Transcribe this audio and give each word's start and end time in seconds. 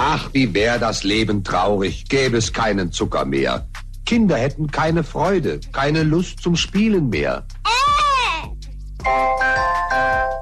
Ach, 0.00 0.30
wie 0.32 0.54
wär 0.54 0.78
das 0.78 1.02
Leben 1.02 1.42
traurig, 1.42 2.04
gäbe 2.08 2.36
es 2.36 2.52
keinen 2.52 2.92
Zucker 2.92 3.24
mehr. 3.24 3.66
Kinder 4.06 4.36
hätten 4.36 4.70
keine 4.70 5.02
Freude, 5.02 5.58
keine 5.72 6.04
Lust 6.04 6.38
zum 6.38 6.54
Spielen 6.54 7.08
mehr. 7.08 7.44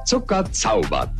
Zucker 0.05 0.45
zaubert. 0.53 1.11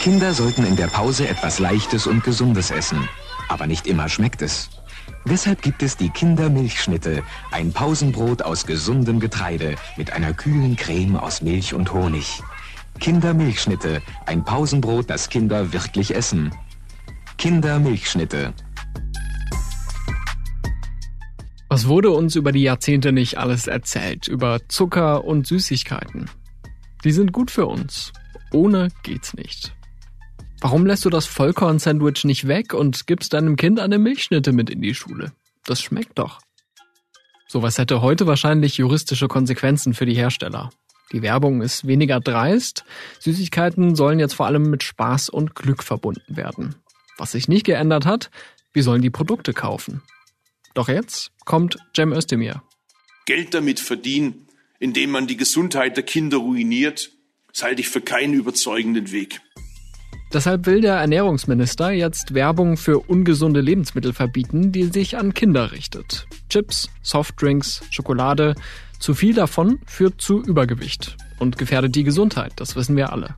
Kinder 0.00 0.34
sollten 0.34 0.66
in 0.66 0.74
der 0.74 0.88
Pause 0.88 1.28
etwas 1.28 1.60
Leichtes 1.60 2.08
und 2.08 2.24
Gesundes 2.24 2.72
essen. 2.72 3.08
Aber 3.48 3.68
nicht 3.68 3.86
immer 3.86 4.08
schmeckt 4.08 4.42
es. 4.42 4.70
Deshalb 5.24 5.62
gibt 5.62 5.84
es 5.84 5.96
die 5.96 6.10
Kindermilchschnitte, 6.10 7.22
ein 7.52 7.72
Pausenbrot 7.72 8.42
aus 8.42 8.66
gesundem 8.66 9.20
Getreide 9.20 9.76
mit 9.96 10.12
einer 10.12 10.32
kühlen 10.32 10.74
Creme 10.74 11.14
aus 11.14 11.42
Milch 11.42 11.74
und 11.74 11.92
Honig. 11.92 12.42
Kindermilchschnitte, 12.98 14.02
ein 14.26 14.44
Pausenbrot, 14.44 15.08
das 15.08 15.28
Kinder 15.28 15.72
wirklich 15.72 16.14
essen. 16.14 16.52
Kindermilchschnitte. 17.38 18.52
Was 21.68 21.86
wurde 21.86 22.10
uns 22.10 22.34
über 22.34 22.50
die 22.50 22.62
Jahrzehnte 22.62 23.12
nicht 23.12 23.38
alles 23.38 23.68
erzählt? 23.68 24.26
Über 24.26 24.58
Zucker 24.68 25.24
und 25.24 25.46
Süßigkeiten. 25.46 26.28
Die 27.04 27.12
sind 27.12 27.32
gut 27.32 27.50
für 27.50 27.66
uns. 27.66 28.12
Ohne 28.52 28.88
geht's 29.04 29.34
nicht. 29.34 29.74
Warum 30.60 30.84
lässt 30.84 31.04
du 31.04 31.10
das 31.10 31.26
Vollkorn-Sandwich 31.26 32.24
nicht 32.24 32.48
weg 32.48 32.74
und 32.74 33.06
gibst 33.06 33.32
deinem 33.32 33.56
Kind 33.56 33.80
eine 33.80 33.98
Milchschnitte 33.98 34.52
mit 34.52 34.68
in 34.68 34.82
die 34.82 34.94
Schule? 34.94 35.32
Das 35.64 35.80
schmeckt 35.80 36.18
doch. 36.18 36.40
Sowas 37.48 37.78
hätte 37.78 38.02
heute 38.02 38.26
wahrscheinlich 38.26 38.76
juristische 38.76 39.28
Konsequenzen 39.28 39.94
für 39.94 40.06
die 40.06 40.14
Hersteller. 40.14 40.70
Die 41.12 41.22
Werbung 41.22 41.62
ist 41.62 41.86
weniger 41.86 42.20
dreist. 42.20 42.84
Süßigkeiten 43.18 43.96
sollen 43.96 44.18
jetzt 44.20 44.34
vor 44.34 44.46
allem 44.46 44.70
mit 44.70 44.82
Spaß 44.82 45.28
und 45.28 45.54
Glück 45.54 45.82
verbunden 45.82 46.36
werden. 46.36 46.76
Was 47.18 47.32
sich 47.32 47.48
nicht 47.48 47.66
geändert 47.66 48.06
hat, 48.06 48.30
wir 48.72 48.82
sollen 48.82 49.02
die 49.02 49.10
Produkte 49.10 49.52
kaufen. 49.52 50.02
Doch 50.74 50.88
jetzt 50.88 51.32
kommt 51.44 51.78
Cem 51.94 52.12
Özdemir. 52.12 52.62
Geld 53.26 53.54
damit 53.54 53.80
verdienen, 53.80 54.46
indem 54.78 55.10
man 55.10 55.26
die 55.26 55.36
Gesundheit 55.36 55.96
der 55.96 56.04
Kinder 56.04 56.38
ruiniert, 56.38 57.10
das 57.52 57.62
halte 57.64 57.80
ich 57.80 57.88
für 57.88 58.00
keinen 58.00 58.34
überzeugenden 58.34 59.10
Weg. 59.10 59.40
Deshalb 60.32 60.66
will 60.66 60.80
der 60.80 60.94
Ernährungsminister 60.94 61.90
jetzt 61.90 62.34
Werbung 62.34 62.76
für 62.76 63.00
ungesunde 63.00 63.60
Lebensmittel 63.60 64.12
verbieten, 64.12 64.70
die 64.70 64.84
sich 64.84 65.18
an 65.18 65.34
Kinder 65.34 65.72
richtet. 65.72 66.26
Chips, 66.48 66.88
Softdrinks, 67.02 67.82
Schokolade. 67.90 68.54
Zu 69.00 69.14
viel 69.14 69.34
davon 69.34 69.80
führt 69.86 70.20
zu 70.20 70.42
Übergewicht 70.42 71.16
und 71.38 71.56
gefährdet 71.56 71.94
die 71.96 72.04
Gesundheit, 72.04 72.52
das 72.56 72.76
wissen 72.76 72.96
wir 72.96 73.12
alle. 73.12 73.34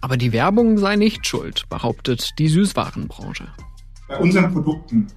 Aber 0.00 0.16
die 0.16 0.32
Werbung 0.32 0.78
sei 0.78 0.94
nicht 0.94 1.26
schuld, 1.26 1.68
behauptet 1.68 2.30
die 2.38 2.46
Süßwarenbranche. 2.46 3.48
Bei 4.06 4.18
unseren 4.18 4.52
Produkten 4.52 5.08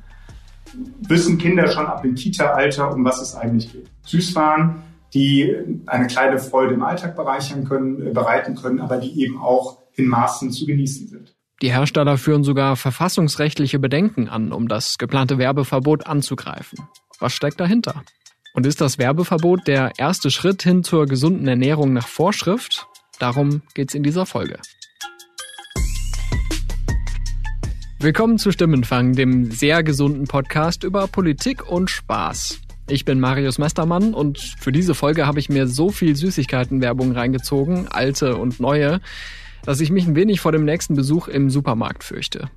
wissen 1.08 1.38
Kinder 1.38 1.68
schon 1.68 1.86
ab 1.86 2.02
dem 2.02 2.16
Kita-Alter, 2.16 2.94
um 2.94 3.06
was 3.06 3.22
es 3.22 3.36
eigentlich 3.36 3.72
geht. 3.72 3.88
Süßwaren, 4.06 4.82
die 5.14 5.56
eine 5.86 6.08
kleine 6.08 6.40
Freude 6.40 6.74
im 6.74 6.84
Alltag 6.84 7.16
bereichern 7.16 7.66
können, 7.66 8.08
äh, 8.08 8.10
bereiten 8.10 8.56
können, 8.56 8.82
aber 8.82 8.98
die 8.98 9.22
eben 9.22 9.40
auch 9.40 9.78
in 9.94 10.08
Maßen 10.08 10.52
zu 10.52 10.66
genießen 10.66 11.08
sind. 11.08 11.36
Die 11.62 11.72
Hersteller 11.72 12.18
führen 12.18 12.44
sogar 12.44 12.76
verfassungsrechtliche 12.76 13.78
Bedenken 13.78 14.30
an, 14.30 14.52
um 14.52 14.68
das 14.68 14.98
geplante 14.98 15.38
Werbeverbot 15.38 16.08
anzugreifen. 16.08 16.80
Was 17.20 17.34
steckt 17.34 17.60
dahinter? 17.60 18.04
Und 18.56 18.66
ist 18.66 18.80
das 18.80 18.98
Werbeverbot 18.98 19.68
der 19.68 19.92
erste 19.98 20.32
Schritt 20.32 20.64
hin 20.64 20.82
zur 20.86 21.08
gesunden 21.08 21.46
Ernährung 21.46 21.92
nach 21.92 22.08
Vorschrift? 22.08 22.88
Darum 23.20 23.62
geht's 23.74 23.94
in 23.94 24.02
dieser 24.02 24.26
Folge. 24.26 24.60
Willkommen 28.00 28.38
zu 28.38 28.54
Stimmenfang, 28.54 29.12
dem 29.12 29.52
sehr 29.52 29.84
gesunden 29.84 30.26
Podcast 30.26 30.86
über 30.86 31.08
Politik 31.08 31.70
und 31.70 31.90
Spaß. 31.90 32.62
Ich 32.88 33.04
bin 33.04 33.20
Marius 33.20 33.58
Mestermann 33.58 34.14
und 34.14 34.40
für 34.40 34.72
diese 34.72 34.96
Folge 34.96 35.28
habe 35.28 35.40
ich 35.40 35.50
mir 35.50 35.68
so 35.68 35.90
viel 35.90 36.16
Süßigkeitenwerbung 36.16 37.12
reingezogen, 37.12 37.90
alte 37.90 38.38
und 38.38 38.62
neue, 38.62 39.02
dass 39.66 39.82
ich 39.82 39.92
mich 39.92 40.08
ein 40.08 40.16
wenig 40.16 40.40
vor 40.40 40.54
dem 40.54 40.64
nächsten 40.64 40.96
Besuch 40.96 41.28
im 41.28 41.50
Supermarkt 41.50 42.06
fürchte. 42.06 42.50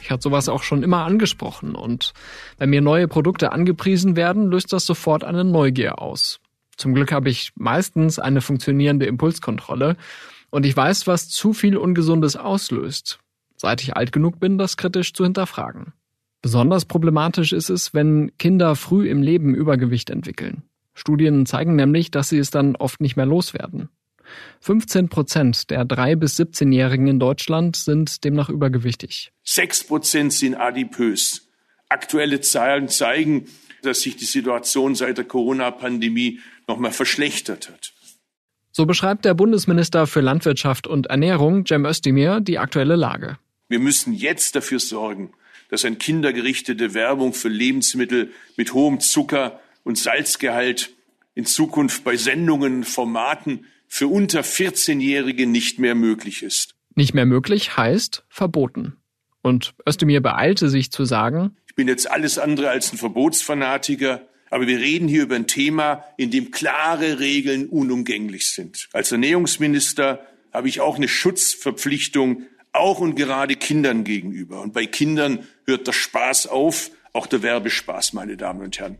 Ich 0.00 0.10
hatte 0.10 0.22
sowas 0.22 0.48
auch 0.48 0.62
schon 0.62 0.82
immer 0.82 1.04
angesprochen 1.04 1.74
und 1.74 2.12
wenn 2.58 2.70
mir 2.70 2.80
neue 2.80 3.08
Produkte 3.08 3.52
angepriesen 3.52 4.16
werden, 4.16 4.50
löst 4.50 4.72
das 4.72 4.86
sofort 4.86 5.24
eine 5.24 5.44
Neugier 5.44 6.00
aus. 6.00 6.40
Zum 6.76 6.94
Glück 6.94 7.12
habe 7.12 7.28
ich 7.28 7.52
meistens 7.56 8.18
eine 8.18 8.40
funktionierende 8.40 9.06
Impulskontrolle 9.06 9.96
und 10.50 10.66
ich 10.66 10.76
weiß, 10.76 11.06
was 11.06 11.28
zu 11.28 11.52
viel 11.52 11.76
Ungesundes 11.76 12.36
auslöst. 12.36 13.18
Seit 13.56 13.82
ich 13.82 13.96
alt 13.96 14.12
genug 14.12 14.40
bin, 14.40 14.56
das 14.56 14.76
kritisch 14.76 15.12
zu 15.12 15.24
hinterfragen. 15.24 15.92
Besonders 16.42 16.86
problematisch 16.86 17.52
ist 17.52 17.68
es, 17.68 17.92
wenn 17.92 18.32
Kinder 18.38 18.74
früh 18.74 19.08
im 19.10 19.22
Leben 19.22 19.54
Übergewicht 19.54 20.08
entwickeln. 20.08 20.62
Studien 20.94 21.44
zeigen 21.44 21.76
nämlich, 21.76 22.10
dass 22.10 22.30
sie 22.30 22.38
es 22.38 22.50
dann 22.50 22.76
oft 22.76 23.00
nicht 23.00 23.16
mehr 23.16 23.26
loswerden. 23.26 23.90
15 24.60 25.08
Prozent 25.08 25.70
der 25.70 25.84
3- 25.84 26.16
bis 26.16 26.38
17-Jährigen 26.38 27.06
in 27.06 27.18
Deutschland 27.18 27.76
sind 27.76 28.24
demnach 28.24 28.48
übergewichtig. 28.48 29.32
6 29.44 29.84
Prozent 29.84 30.32
sind 30.32 30.54
adipös. 30.54 31.48
Aktuelle 31.88 32.40
Zahlen 32.40 32.88
zeigen, 32.88 33.46
dass 33.82 34.02
sich 34.02 34.16
die 34.16 34.24
Situation 34.24 34.94
seit 34.94 35.18
der 35.18 35.24
Corona-Pandemie 35.24 36.40
nochmal 36.66 36.92
verschlechtert 36.92 37.70
hat. 37.70 37.92
So 38.72 38.86
beschreibt 38.86 39.24
der 39.24 39.34
Bundesminister 39.34 40.06
für 40.06 40.20
Landwirtschaft 40.20 40.86
und 40.86 41.06
Ernährung, 41.06 41.66
Cem 41.66 41.84
Özdemir, 41.84 42.40
die 42.40 42.58
aktuelle 42.58 42.96
Lage. 42.96 43.38
Wir 43.68 43.80
müssen 43.80 44.12
jetzt 44.12 44.54
dafür 44.54 44.78
sorgen, 44.78 45.32
dass 45.70 45.84
an 45.84 45.98
kindergerichtete 45.98 46.94
Werbung 46.94 47.32
für 47.32 47.48
Lebensmittel 47.48 48.32
mit 48.56 48.74
hohem 48.74 49.00
Zucker- 49.00 49.60
und 49.82 49.98
Salzgehalt 49.98 50.90
in 51.34 51.46
Zukunft 51.46 52.04
bei 52.04 52.16
Sendungen, 52.16 52.84
Formaten 52.84 53.66
für 53.92 54.06
unter 54.06 54.42
14-Jährige 54.42 55.46
nicht 55.48 55.80
mehr 55.80 55.96
möglich 55.96 56.44
ist. 56.44 56.76
Nicht 56.94 57.12
mehr 57.12 57.26
möglich 57.26 57.76
heißt 57.76 58.24
verboten. 58.28 58.96
Und 59.42 59.74
Özdemir 59.86 60.22
beeilte 60.22 60.70
sich 60.70 60.92
zu 60.92 61.04
sagen, 61.04 61.56
ich 61.66 61.74
bin 61.74 61.88
jetzt 61.88 62.08
alles 62.08 62.38
andere 62.38 62.70
als 62.70 62.92
ein 62.92 62.98
Verbotsfanatiker, 62.98 64.22
aber 64.48 64.68
wir 64.68 64.78
reden 64.78 65.08
hier 65.08 65.24
über 65.24 65.34
ein 65.34 65.48
Thema, 65.48 66.04
in 66.16 66.30
dem 66.30 66.52
klare 66.52 67.18
Regeln 67.18 67.68
unumgänglich 67.68 68.50
sind. 68.50 68.88
Als 68.92 69.10
Ernährungsminister 69.10 70.24
habe 70.52 70.68
ich 70.68 70.80
auch 70.80 70.96
eine 70.96 71.08
Schutzverpflichtung, 71.08 72.44
auch 72.72 73.00
und 73.00 73.16
gerade 73.16 73.56
Kindern 73.56 74.04
gegenüber. 74.04 74.60
Und 74.60 74.72
bei 74.72 74.86
Kindern 74.86 75.48
hört 75.66 75.88
der 75.88 75.92
Spaß 75.92 76.46
auf, 76.46 76.92
auch 77.12 77.26
der 77.26 77.42
Werbespaß, 77.42 78.12
meine 78.12 78.36
Damen 78.36 78.62
und 78.62 78.78
Herren. 78.78 78.98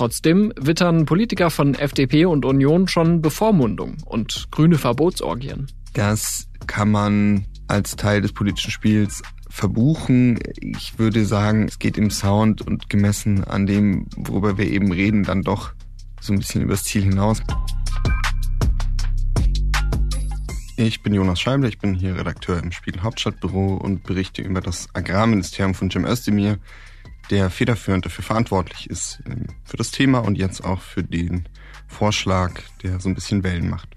Trotzdem 0.00 0.50
wittern 0.58 1.04
Politiker 1.04 1.50
von 1.50 1.74
FDP 1.74 2.24
und 2.24 2.46
Union 2.46 2.88
schon 2.88 3.20
Bevormundung 3.20 3.98
und 4.06 4.48
grüne 4.50 4.78
Verbotsorgien. 4.78 5.66
Das 5.92 6.48
kann 6.66 6.90
man 6.90 7.44
als 7.68 7.96
Teil 7.96 8.22
des 8.22 8.32
politischen 8.32 8.70
Spiels 8.70 9.20
verbuchen. 9.50 10.38
Ich 10.56 10.98
würde 10.98 11.26
sagen, 11.26 11.68
es 11.68 11.78
geht 11.78 11.98
im 11.98 12.10
Sound 12.10 12.62
und 12.62 12.88
gemessen 12.88 13.44
an 13.44 13.66
dem, 13.66 14.06
worüber 14.16 14.56
wir 14.56 14.70
eben 14.70 14.90
reden, 14.90 15.22
dann 15.22 15.42
doch 15.42 15.72
so 16.18 16.32
ein 16.32 16.38
bisschen 16.38 16.62
übers 16.62 16.84
Ziel 16.84 17.02
hinaus. 17.02 17.42
Ich 20.78 21.02
bin 21.02 21.12
Jonas 21.12 21.42
Scheible, 21.42 21.68
ich 21.68 21.78
bin 21.78 21.92
hier 21.92 22.16
Redakteur 22.16 22.58
im 22.58 22.72
Spiegel 22.72 23.02
Hauptstadtbüro 23.02 23.74
und 23.74 24.04
berichte 24.04 24.40
über 24.40 24.62
das 24.62 24.88
Agrarministerium 24.94 25.74
von 25.74 25.90
Jim 25.90 26.06
Özdemir, 26.06 26.56
der 27.30 27.50
federführend 27.50 28.04
dafür 28.04 28.24
verantwortlich 28.24 28.90
ist, 28.90 29.22
ähm, 29.26 29.46
für 29.64 29.76
das 29.76 29.90
Thema 29.90 30.18
und 30.18 30.36
jetzt 30.36 30.64
auch 30.64 30.80
für 30.80 31.02
den 31.02 31.48
Vorschlag, 31.86 32.60
der 32.82 33.00
so 33.00 33.08
ein 33.08 33.14
bisschen 33.14 33.42
Wellen 33.42 33.70
macht. 33.70 33.88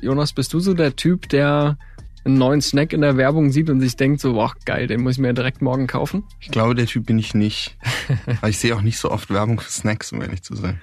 Jonas, 0.00 0.32
bist 0.32 0.52
du 0.52 0.60
so 0.60 0.74
der 0.74 0.96
Typ, 0.96 1.28
der 1.28 1.78
einen 2.24 2.38
neuen 2.38 2.60
Snack 2.60 2.92
in 2.92 3.00
der 3.00 3.16
Werbung 3.16 3.50
sieht 3.50 3.70
und 3.70 3.80
sich 3.80 3.96
denkt 3.96 4.20
so, 4.20 4.34
boah, 4.34 4.52
geil, 4.64 4.86
den 4.86 5.02
muss 5.02 5.14
ich 5.14 5.18
mir 5.18 5.32
direkt 5.32 5.62
morgen 5.62 5.86
kaufen? 5.86 6.24
Ich 6.40 6.50
glaube, 6.50 6.74
der 6.74 6.86
Typ 6.86 7.06
bin 7.06 7.18
ich 7.18 7.34
nicht. 7.34 7.76
Aber 8.38 8.48
ich 8.48 8.58
sehe 8.58 8.74
auch 8.74 8.82
nicht 8.82 8.98
so 8.98 9.10
oft 9.10 9.30
Werbung 9.30 9.60
für 9.60 9.70
Snacks, 9.70 10.12
um 10.12 10.22
ehrlich 10.22 10.42
zu 10.42 10.54
sein. 10.54 10.80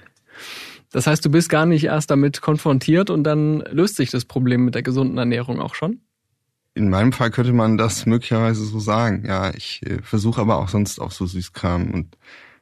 Das 0.92 1.06
heißt, 1.06 1.24
du 1.24 1.30
bist 1.30 1.48
gar 1.48 1.66
nicht 1.66 1.84
erst 1.84 2.10
damit 2.10 2.40
konfrontiert 2.40 3.10
und 3.10 3.24
dann 3.24 3.60
löst 3.70 3.96
sich 3.96 4.10
das 4.10 4.24
Problem 4.24 4.64
mit 4.64 4.74
der 4.74 4.82
gesunden 4.82 5.18
Ernährung 5.18 5.60
auch 5.60 5.74
schon? 5.74 6.00
In 6.74 6.88
meinem 6.88 7.12
Fall 7.12 7.30
könnte 7.30 7.52
man 7.52 7.76
das 7.76 8.06
möglicherweise 8.06 8.64
so 8.64 8.78
sagen. 8.78 9.24
Ja, 9.26 9.52
ich 9.54 9.84
äh, 9.84 10.02
versuche 10.02 10.40
aber 10.40 10.58
auch 10.58 10.68
sonst 10.68 11.00
auf 11.00 11.12
so 11.12 11.26
Süßkram 11.26 11.90
und 11.92 12.16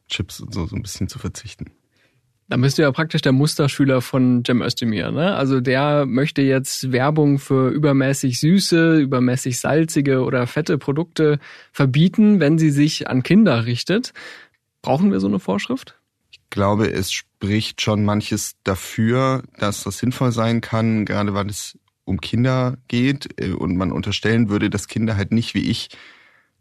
Chips 0.08 0.40
und 0.40 0.55
so, 0.55 0.66
so 0.66 0.76
ein 0.76 0.82
bisschen 0.82 1.08
zu 1.08 1.19
verzichten. 1.19 1.72
Dann 2.50 2.62
bist 2.62 2.78
du 2.78 2.82
ja 2.82 2.90
praktisch 2.90 3.20
der 3.20 3.32
Musterschüler 3.32 4.00
von 4.00 4.43
Cem 4.46 4.62
Özdemir, 4.62 5.10
ne? 5.10 5.34
Also 5.34 5.60
der 5.60 6.06
möchte 6.06 6.40
jetzt 6.40 6.93
Werbung 6.93 7.38
für 7.38 7.69
übermäßig 7.69 8.40
süße, 8.40 8.96
übermäßig 8.96 9.60
salzige 9.60 10.22
oder 10.22 10.46
fette 10.46 10.78
Produkte 10.78 11.40
verbieten, 11.72 12.40
wenn 12.40 12.56
sie 12.56 12.70
sich 12.70 13.08
an 13.11 13.22
Kinder 13.22 13.66
richtet. 13.66 14.14
Brauchen 14.81 15.12
wir 15.12 15.20
so 15.20 15.26
eine 15.26 15.40
Vorschrift? 15.40 16.00
Ich 16.31 16.40
glaube, 16.49 16.90
es 16.90 17.12
spricht 17.12 17.82
schon 17.82 18.06
manches 18.06 18.56
dafür, 18.64 19.43
dass 19.58 19.84
das 19.84 19.99
sinnvoll 19.99 20.32
sein 20.32 20.62
kann, 20.62 21.04
gerade 21.04 21.34
weil 21.34 21.50
es 21.50 21.78
um 22.08 22.20
Kinder 22.20 22.78
geht 22.88 23.40
äh, 23.40 23.52
und 23.52 23.76
man 23.76 23.93
unterstellen 23.93 24.49
würde, 24.49 24.70
dass 24.70 24.88
Kinder 24.88 25.16
halt 25.16 25.32
nicht 25.32 25.55
wie 25.55 25.70
ich 25.70 25.88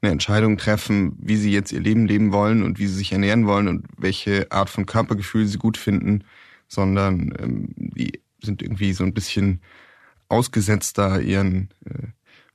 eine 0.01 0.11
Entscheidung 0.11 0.57
treffen, 0.57 1.17
wie 1.19 1.37
sie 1.37 1.51
jetzt 1.51 1.71
ihr 1.71 1.79
Leben 1.79 2.05
leben 2.05 2.31
wollen 2.31 2.61
und 2.61 2.77
wie 2.77 2.87
sie 2.87 2.95
sich 2.95 3.11
ernähren 3.11 3.47
wollen 3.47 3.67
und 3.67 3.87
welche 3.97 4.51
Art 4.51 4.69
von 4.69 4.85
Körpergefühl 4.85 5.47
sie 5.47 5.57
gut 5.57 5.77
finden, 5.77 6.23
sondern 6.67 7.33
ähm, 7.39 7.69
die 7.75 8.21
sind 8.43 8.61
irgendwie 8.61 8.93
so 8.93 9.03
ein 9.03 9.13
bisschen 9.13 9.61
ausgesetzter 10.29 11.21
ihren 11.21 11.69
äh, 11.85 12.07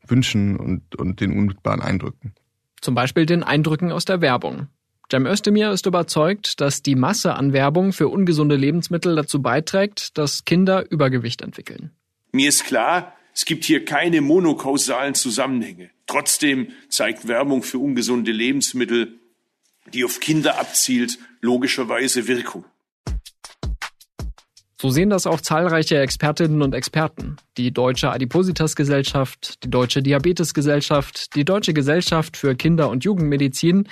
Wünschen 0.07 0.57
und, 0.57 0.95
und 0.95 1.21
den 1.21 1.37
unmittelbaren 1.37 1.81
Eindrücken. 1.81 2.35
Zum 2.81 2.95
Beispiel 2.95 3.27
den 3.27 3.43
Eindrücken 3.43 3.91
aus 3.91 4.05
der 4.05 4.21
Werbung. 4.21 4.69
Cem 5.11 5.27
Özdemir 5.27 5.71
ist 5.73 5.87
überzeugt, 5.87 6.61
dass 6.61 6.83
die 6.83 6.95
Masse 6.95 7.35
an 7.35 7.53
Werbung 7.53 7.93
für 7.93 8.09
ungesunde 8.09 8.57
Lebensmittel 8.57 9.15
dazu 9.15 9.43
beiträgt, 9.43 10.17
dass 10.17 10.45
Kinder 10.45 10.91
Übergewicht 10.91 11.43
entwickeln. 11.43 11.91
Mir 12.35 12.49
ist 12.49 12.65
klar, 12.65 13.15
es 13.35 13.45
gibt 13.45 13.65
hier 13.65 13.85
keine 13.85 14.23
monokausalen 14.23 15.15
Zusammenhänge. 15.15 15.91
Trotzdem 16.07 16.69
zeigt 16.89 17.29
Werbung 17.29 17.63
für 17.63 17.79
ungesunde 17.79 18.33
Lebensmittel, 18.33 19.21
die 19.93 20.03
auf 20.03 20.19
Kinder 20.19 20.59
abzielt, 20.59 21.19
logischerweise 21.43 22.27
Wirkung. 22.27 22.65
So 24.81 24.89
sehen 24.89 25.11
das 25.11 25.27
auch 25.27 25.43
zahlreiche 25.43 26.01
Expertinnen 26.01 26.63
und 26.63 26.75
Experten. 26.75 27.37
Die 27.59 27.71
Deutsche 27.71 28.11
Adipositas-Gesellschaft, 28.11 29.63
die 29.63 29.71
Deutsche 29.71 30.03
Diabetes-Gesellschaft, 30.03 31.37
die 31.37 31.45
Deutsche 31.45 31.75
Gesellschaft 31.75 32.39
für 32.39 32.57
Kinder- 32.57 32.89
und 32.89 33.05
Jugendmedizin, 33.05 33.89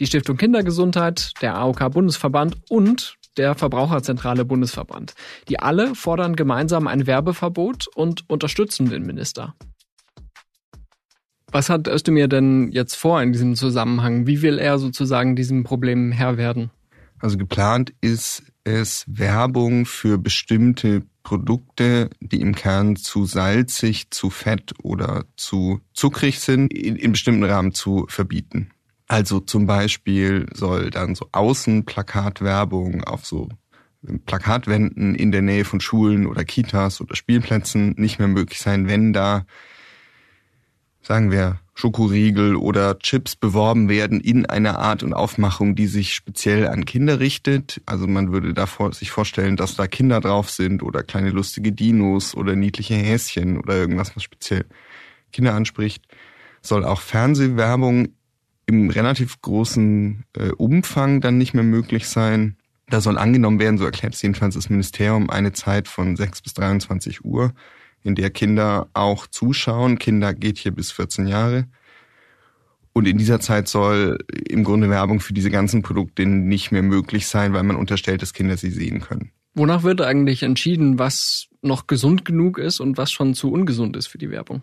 die 0.00 0.06
Stiftung 0.06 0.36
Kindergesundheit, 0.36 1.32
der 1.40 1.56
AOK-Bundesverband 1.56 2.56
und 2.68 3.15
der 3.36 3.54
Verbraucherzentrale 3.54 4.44
Bundesverband. 4.44 5.14
Die 5.48 5.58
alle 5.60 5.94
fordern 5.94 6.36
gemeinsam 6.36 6.86
ein 6.86 7.06
Werbeverbot 7.06 7.86
und 7.94 8.28
unterstützen 8.28 8.88
den 8.90 9.04
Minister. 9.04 9.54
Was 11.52 11.70
hat 11.70 11.88
Özdemir 11.88 12.28
denn 12.28 12.70
jetzt 12.72 12.96
vor 12.96 13.22
in 13.22 13.32
diesem 13.32 13.54
Zusammenhang? 13.54 14.26
Wie 14.26 14.42
will 14.42 14.58
er 14.58 14.78
sozusagen 14.78 15.36
diesem 15.36 15.64
Problem 15.64 16.12
Herr 16.12 16.36
werden? 16.36 16.70
Also 17.18 17.38
geplant 17.38 17.94
ist 18.00 18.42
es 18.64 19.04
Werbung 19.06 19.86
für 19.86 20.18
bestimmte 20.18 21.02
Produkte, 21.22 22.10
die 22.20 22.40
im 22.40 22.54
Kern 22.54 22.96
zu 22.96 23.26
salzig, 23.26 24.10
zu 24.10 24.28
fett 24.30 24.74
oder 24.82 25.24
zu 25.36 25.80
zuckrig 25.92 26.40
sind, 26.40 26.72
in, 26.72 26.96
in 26.96 27.12
bestimmten 27.12 27.44
Rahmen 27.44 27.72
zu 27.72 28.06
verbieten. 28.08 28.70
Also 29.08 29.40
zum 29.40 29.66
Beispiel 29.66 30.46
soll 30.52 30.90
dann 30.90 31.14
so 31.14 31.28
Außenplakatwerbung 31.32 33.04
auf 33.04 33.24
so 33.24 33.48
Plakatwänden 34.24 35.14
in 35.14 35.32
der 35.32 35.42
Nähe 35.42 35.64
von 35.64 35.80
Schulen 35.80 36.26
oder 36.26 36.44
Kitas 36.44 37.00
oder 37.00 37.16
Spielplätzen 37.16 37.94
nicht 37.96 38.18
mehr 38.18 38.28
möglich 38.28 38.60
sein, 38.60 38.88
wenn 38.88 39.12
da, 39.12 39.46
sagen 41.02 41.30
wir, 41.30 41.60
Schokoriegel 41.74 42.56
oder 42.56 42.98
Chips 42.98 43.36
beworben 43.36 43.88
werden 43.88 44.20
in 44.20 44.46
einer 44.46 44.78
Art 44.78 45.02
und 45.02 45.12
Aufmachung, 45.12 45.74
die 45.74 45.88
sich 45.88 46.14
speziell 46.14 46.66
an 46.68 46.86
Kinder 46.86 47.20
richtet. 47.20 47.82
Also 47.84 48.06
man 48.06 48.32
würde 48.32 48.54
da 48.54 48.66
sich 48.92 49.10
vorstellen, 49.10 49.56
dass 49.56 49.76
da 49.76 49.86
Kinder 49.86 50.20
drauf 50.20 50.48
sind 50.48 50.82
oder 50.82 51.02
kleine 51.02 51.30
lustige 51.30 51.72
Dinos 51.72 52.34
oder 52.34 52.56
niedliche 52.56 52.94
Häschen 52.94 53.58
oder 53.58 53.76
irgendwas, 53.76 54.16
was 54.16 54.22
speziell 54.22 54.64
Kinder 55.32 55.54
anspricht. 55.54 56.04
Soll 56.62 56.82
auch 56.82 57.02
Fernsehwerbung 57.02 58.08
im 58.66 58.90
relativ 58.90 59.40
großen 59.40 60.24
äh, 60.36 60.50
Umfang 60.50 61.20
dann 61.20 61.38
nicht 61.38 61.54
mehr 61.54 61.64
möglich 61.64 62.08
sein. 62.08 62.56
Da 62.88 63.00
soll 63.00 63.18
angenommen 63.18 63.58
werden, 63.58 63.78
so 63.78 63.84
erklärt 63.84 64.14
es 64.14 64.22
jedenfalls 64.22 64.54
das 64.54 64.70
Ministerium, 64.70 65.30
eine 65.30 65.52
Zeit 65.52 65.88
von 65.88 66.16
6 66.16 66.42
bis 66.42 66.54
23 66.54 67.24
Uhr 67.24 67.52
in 68.02 68.14
der 68.14 68.30
Kinder 68.30 68.88
auch 68.94 69.26
zuschauen. 69.26 69.98
Kinder 69.98 70.34
geht 70.34 70.58
hier 70.58 70.72
bis 70.72 70.92
14 70.92 71.26
Jahre. 71.26 71.66
Und 72.92 73.06
in 73.06 73.18
dieser 73.18 73.40
Zeit 73.40 73.68
soll 73.68 74.18
im 74.48 74.64
Grunde 74.64 74.88
Werbung 74.88 75.20
für 75.20 75.34
diese 75.34 75.50
ganzen 75.50 75.82
Produkte 75.82 76.24
nicht 76.24 76.72
mehr 76.72 76.82
möglich 76.82 77.26
sein, 77.26 77.52
weil 77.52 77.62
man 77.62 77.76
unterstellt, 77.76 78.22
dass 78.22 78.32
Kinder 78.32 78.56
sie 78.56 78.70
sehen 78.70 79.00
können. 79.00 79.32
Wonach 79.54 79.82
wird 79.82 80.00
eigentlich 80.00 80.42
entschieden, 80.42 80.98
was 80.98 81.48
noch 81.62 81.86
gesund 81.86 82.24
genug 82.24 82.58
ist 82.58 82.80
und 82.80 82.96
was 82.96 83.10
schon 83.12 83.34
zu 83.34 83.52
ungesund 83.52 83.96
ist 83.96 84.06
für 84.06 84.18
die 84.18 84.30
Werbung? 84.30 84.62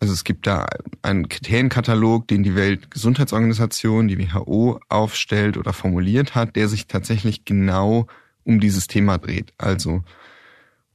Also 0.00 0.14
es 0.14 0.24
gibt 0.24 0.46
da 0.46 0.66
einen 1.02 1.28
Kriterienkatalog, 1.28 2.26
den 2.26 2.42
die 2.42 2.54
Weltgesundheitsorganisation, 2.54 4.08
die 4.08 4.18
WHO, 4.18 4.80
aufstellt 4.88 5.58
oder 5.58 5.74
formuliert 5.74 6.34
hat, 6.34 6.56
der 6.56 6.68
sich 6.68 6.86
tatsächlich 6.86 7.44
genau 7.44 8.06
um 8.42 8.60
dieses 8.60 8.86
Thema 8.86 9.18
dreht. 9.18 9.52
Also 9.58 10.02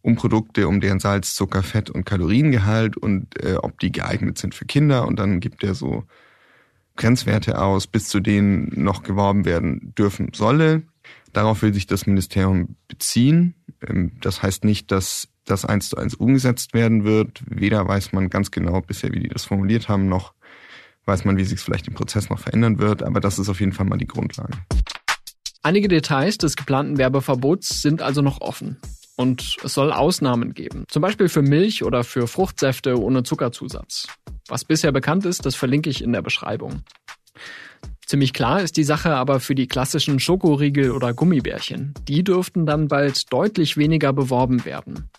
um 0.01 0.15
Produkte, 0.15 0.67
um 0.67 0.81
deren 0.81 0.99
Salz, 0.99 1.35
Zucker, 1.35 1.61
Fett 1.61 1.91
und 1.91 2.05
Kaloriengehalt 2.05 2.97
und 2.97 3.41
äh, 3.43 3.55
ob 3.55 3.79
die 3.79 3.91
geeignet 3.91 4.39
sind 4.39 4.55
für 4.55 4.65
Kinder. 4.65 5.07
Und 5.07 5.19
dann 5.19 5.39
gibt 5.39 5.63
er 5.63 5.75
so 5.75 6.03
Grenzwerte 6.95 7.61
aus, 7.61 7.85
bis 7.85 8.07
zu 8.07 8.19
denen 8.19 8.71
noch 8.75 9.03
geworben 9.03 9.45
werden 9.45 9.93
dürfen 9.95 10.29
solle. 10.33 10.83
Darauf 11.31 11.61
will 11.61 11.73
sich 11.73 11.85
das 11.85 12.07
Ministerium 12.07 12.75
beziehen. 12.87 13.53
Ähm, 13.87 14.13
das 14.21 14.41
heißt 14.41 14.63
nicht, 14.63 14.91
dass 14.91 15.27
das 15.45 15.65
eins 15.65 15.89
zu 15.89 15.97
eins 15.97 16.15
umgesetzt 16.15 16.73
werden 16.73 17.05
wird. 17.05 17.41
Weder 17.47 17.87
weiß 17.87 18.13
man 18.13 18.29
ganz 18.29 18.51
genau 18.51 18.81
bisher, 18.81 19.13
wie 19.13 19.19
die 19.19 19.29
das 19.29 19.45
formuliert 19.45 19.89
haben, 19.89 20.09
noch 20.09 20.33
weiß 21.05 21.25
man, 21.25 21.37
wie 21.37 21.45
sich 21.45 21.59
es 21.59 21.63
vielleicht 21.63 21.87
im 21.87 21.93
Prozess 21.93 22.29
noch 22.29 22.39
verändern 22.39 22.79
wird. 22.79 23.03
Aber 23.03 23.19
das 23.19 23.39
ist 23.39 23.49
auf 23.49 23.59
jeden 23.59 23.71
Fall 23.71 23.85
mal 23.85 23.97
die 23.97 24.07
Grundlage. 24.07 24.57
Einige 25.61 25.87
Details 25.87 26.37
des 26.37 26.55
geplanten 26.55 26.97
Werbeverbots 26.97 27.81
sind 27.81 28.01
also 28.01 28.21
noch 28.21 28.41
offen. 28.41 28.77
Und 29.17 29.57
es 29.63 29.73
soll 29.73 29.93
Ausnahmen 29.93 30.53
geben, 30.53 30.83
zum 30.89 31.01
Beispiel 31.01 31.29
für 31.29 31.41
Milch 31.41 31.83
oder 31.83 32.03
für 32.03 32.27
Fruchtsäfte 32.27 32.99
ohne 32.99 33.23
Zuckerzusatz. 33.23 34.07
Was 34.47 34.65
bisher 34.65 34.91
bekannt 34.91 35.25
ist, 35.25 35.45
das 35.45 35.55
verlinke 35.55 35.89
ich 35.89 36.03
in 36.03 36.11
der 36.11 36.21
Beschreibung. 36.21 36.83
Ziemlich 38.05 38.33
klar 38.33 38.61
ist 38.61 38.77
die 38.77 38.83
Sache 38.83 39.15
aber 39.15 39.39
für 39.39 39.55
die 39.55 39.67
klassischen 39.67 40.19
Schokoriegel 40.19 40.91
oder 40.91 41.13
Gummibärchen. 41.13 41.93
Die 42.07 42.23
dürften 42.23 42.65
dann 42.65 42.87
bald 42.87 43.33
deutlich 43.33 43.77
weniger 43.77 44.13
beworben 44.13 44.63
werden. 44.63 45.09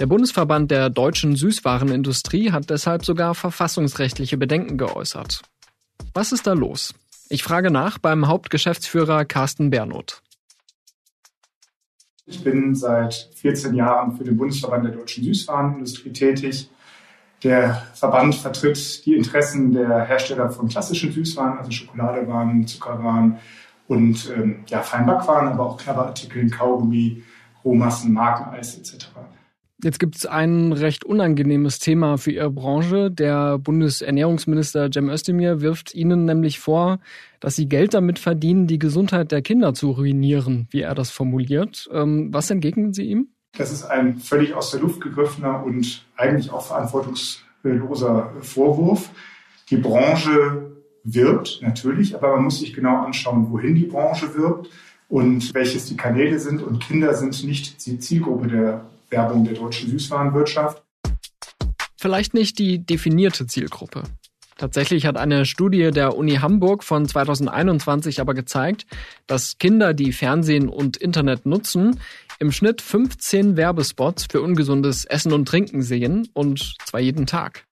Der 0.00 0.06
Bundesverband 0.06 0.72
der 0.72 0.90
deutschen 0.90 1.36
Süßwarenindustrie 1.36 2.50
hat 2.50 2.70
deshalb 2.70 3.04
sogar 3.04 3.36
verfassungsrechtliche 3.36 4.36
Bedenken 4.36 4.76
geäußert. 4.76 5.42
Was 6.12 6.32
ist 6.32 6.48
da 6.48 6.52
los? 6.52 6.94
Ich 7.28 7.44
frage 7.44 7.70
nach 7.70 7.98
beim 7.98 8.26
Hauptgeschäftsführer 8.26 9.24
Carsten 9.24 9.70
Bernot. 9.70 10.20
Ich 12.26 12.42
bin 12.42 12.74
seit 12.74 13.30
14 13.36 13.74
Jahren 13.74 14.16
für 14.16 14.24
den 14.24 14.36
Bundesverband 14.36 14.86
der 14.86 14.92
deutschen 14.92 15.22
Süßwarenindustrie 15.24 16.12
tätig. 16.12 16.68
Der 17.44 17.82
Verband 17.92 18.34
vertritt 18.34 19.04
die 19.04 19.14
Interessen 19.14 19.72
der 19.72 20.06
Hersteller 20.06 20.50
von 20.50 20.66
klassischen 20.66 21.12
Süßwaren, 21.12 21.58
also 21.58 21.70
Schokoladewaren, 21.70 22.66
Zuckerwaren 22.66 23.36
und 23.86 24.32
ähm, 24.34 24.64
ja, 24.66 24.80
Feinbackwaren, 24.80 25.48
aber 25.48 25.66
auch 25.66 25.76
Knabberartikeln, 25.76 26.50
Kaugummi, 26.50 27.22
Rohmassen, 27.62 28.14
Markeneis 28.14 28.78
etc. 28.78 29.08
Jetzt 29.82 29.98
gibt 30.00 30.16
es 30.16 30.24
ein 30.24 30.72
recht 30.72 31.04
unangenehmes 31.04 31.78
Thema 31.78 32.16
für 32.16 32.30
Ihre 32.30 32.50
Branche. 32.50 33.10
Der 33.10 33.58
Bundesernährungsminister 33.58 34.90
Cem 34.90 35.10
Özdemir 35.10 35.60
wirft 35.60 35.94
Ihnen 35.94 36.24
nämlich 36.24 36.58
vor, 36.58 37.00
dass 37.40 37.56
Sie 37.56 37.68
Geld 37.68 37.92
damit 37.92 38.18
verdienen, 38.18 38.66
die 38.66 38.78
Gesundheit 38.78 39.30
der 39.30 39.42
Kinder 39.42 39.74
zu 39.74 39.90
ruinieren, 39.90 40.68
wie 40.70 40.80
er 40.80 40.94
das 40.94 41.10
formuliert. 41.10 41.90
Ähm, 41.92 42.32
was 42.32 42.48
entgegnen 42.48 42.94
Sie 42.94 43.04
ihm? 43.04 43.33
Das 43.56 43.72
ist 43.72 43.84
ein 43.84 44.18
völlig 44.18 44.54
aus 44.54 44.70
der 44.72 44.80
Luft 44.80 45.00
gegriffener 45.00 45.62
und 45.64 46.04
eigentlich 46.16 46.50
auch 46.50 46.66
verantwortungsloser 46.66 48.32
Vorwurf. 48.40 49.10
Die 49.70 49.76
Branche 49.76 50.72
wirbt 51.04 51.60
natürlich, 51.62 52.16
aber 52.16 52.34
man 52.34 52.44
muss 52.44 52.58
sich 52.58 52.74
genau 52.74 53.04
anschauen, 53.04 53.50
wohin 53.50 53.74
die 53.74 53.84
Branche 53.84 54.34
wirbt 54.34 54.70
und 55.08 55.54
welches 55.54 55.86
die 55.86 55.96
Kanäle 55.96 56.38
sind. 56.40 56.62
Und 56.62 56.80
Kinder 56.80 57.14
sind 57.14 57.44
nicht 57.44 57.86
die 57.86 57.98
Zielgruppe 57.98 58.48
der 58.48 58.86
Werbung 59.10 59.44
der 59.44 59.54
deutschen 59.54 59.90
Süßwarenwirtschaft. 59.90 60.82
Vielleicht 61.96 62.34
nicht 62.34 62.58
die 62.58 62.80
definierte 62.84 63.46
Zielgruppe. 63.46 64.02
Tatsächlich 64.56 65.06
hat 65.06 65.16
eine 65.16 65.46
Studie 65.46 65.90
der 65.90 66.16
Uni 66.16 66.36
Hamburg 66.36 66.84
von 66.84 67.08
2021 67.08 68.20
aber 68.20 68.34
gezeigt, 68.34 68.86
dass 69.26 69.58
Kinder, 69.58 69.94
die 69.94 70.12
Fernsehen 70.12 70.68
und 70.68 70.96
Internet 70.96 71.44
nutzen, 71.44 71.98
im 72.38 72.52
Schnitt 72.52 72.82
15 72.82 73.56
Werbespots 73.56 74.26
für 74.30 74.42
ungesundes 74.42 75.04
Essen 75.04 75.32
und 75.32 75.46
Trinken 75.46 75.82
sehen 75.82 76.28
und 76.32 76.76
zwar 76.84 77.00
jeden 77.00 77.26
Tag. 77.26 77.64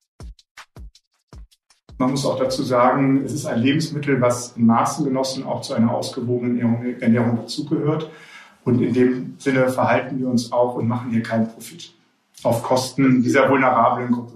Man 1.98 2.10
muss 2.10 2.26
auch 2.26 2.38
dazu 2.38 2.62
sagen, 2.62 3.22
es 3.24 3.32
ist 3.32 3.46
ein 3.46 3.60
Lebensmittel, 3.60 4.20
was 4.20 4.56
in 4.56 4.66
Maßen 4.66 5.04
genossen 5.04 5.44
auch 5.44 5.60
zu 5.60 5.74
einer 5.74 5.92
ausgewogenen 5.92 7.00
Ernährung 7.00 7.36
dazugehört. 7.36 8.10
Und 8.64 8.80
in 8.80 8.92
dem 8.92 9.34
Sinne 9.38 9.68
verhalten 9.68 10.18
wir 10.18 10.28
uns 10.28 10.52
auch 10.52 10.74
und 10.74 10.88
machen 10.88 11.10
hier 11.10 11.22
keinen 11.22 11.48
Profit 11.48 11.92
auf 12.42 12.62
Kosten 12.62 13.22
dieser 13.22 13.48
vulnerablen 13.48 14.10
Gruppe. 14.10 14.32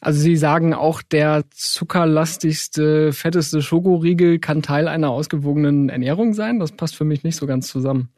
Also 0.00 0.20
Sie 0.20 0.36
sagen 0.36 0.74
auch, 0.74 1.02
der 1.02 1.44
zuckerlastigste, 1.50 3.12
fetteste 3.12 3.60
Schokoriegel 3.60 4.38
kann 4.38 4.62
Teil 4.62 4.88
einer 4.88 5.10
ausgewogenen 5.10 5.88
Ernährung 5.88 6.34
sein? 6.34 6.60
Das 6.60 6.72
passt 6.72 6.96
für 6.96 7.04
mich 7.04 7.24
nicht 7.24 7.36
so 7.36 7.46
ganz 7.46 7.68
zusammen. 7.68 8.08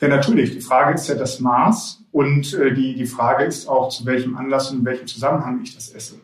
Ja, 0.00 0.08
natürlich. 0.08 0.52
Die 0.52 0.60
Frage 0.60 0.94
ist 0.94 1.08
ja 1.08 1.14
das 1.14 1.40
Maß 1.40 2.02
und 2.12 2.52
äh, 2.54 2.74
die, 2.74 2.94
die 2.94 3.06
Frage 3.06 3.44
ist 3.44 3.68
auch, 3.68 3.88
zu 3.88 4.04
welchem 4.04 4.36
Anlass 4.36 4.70
und 4.70 4.80
in 4.80 4.84
welchem 4.84 5.06
Zusammenhang 5.06 5.60
ich 5.62 5.74
das 5.74 5.90
esse. 5.90 6.16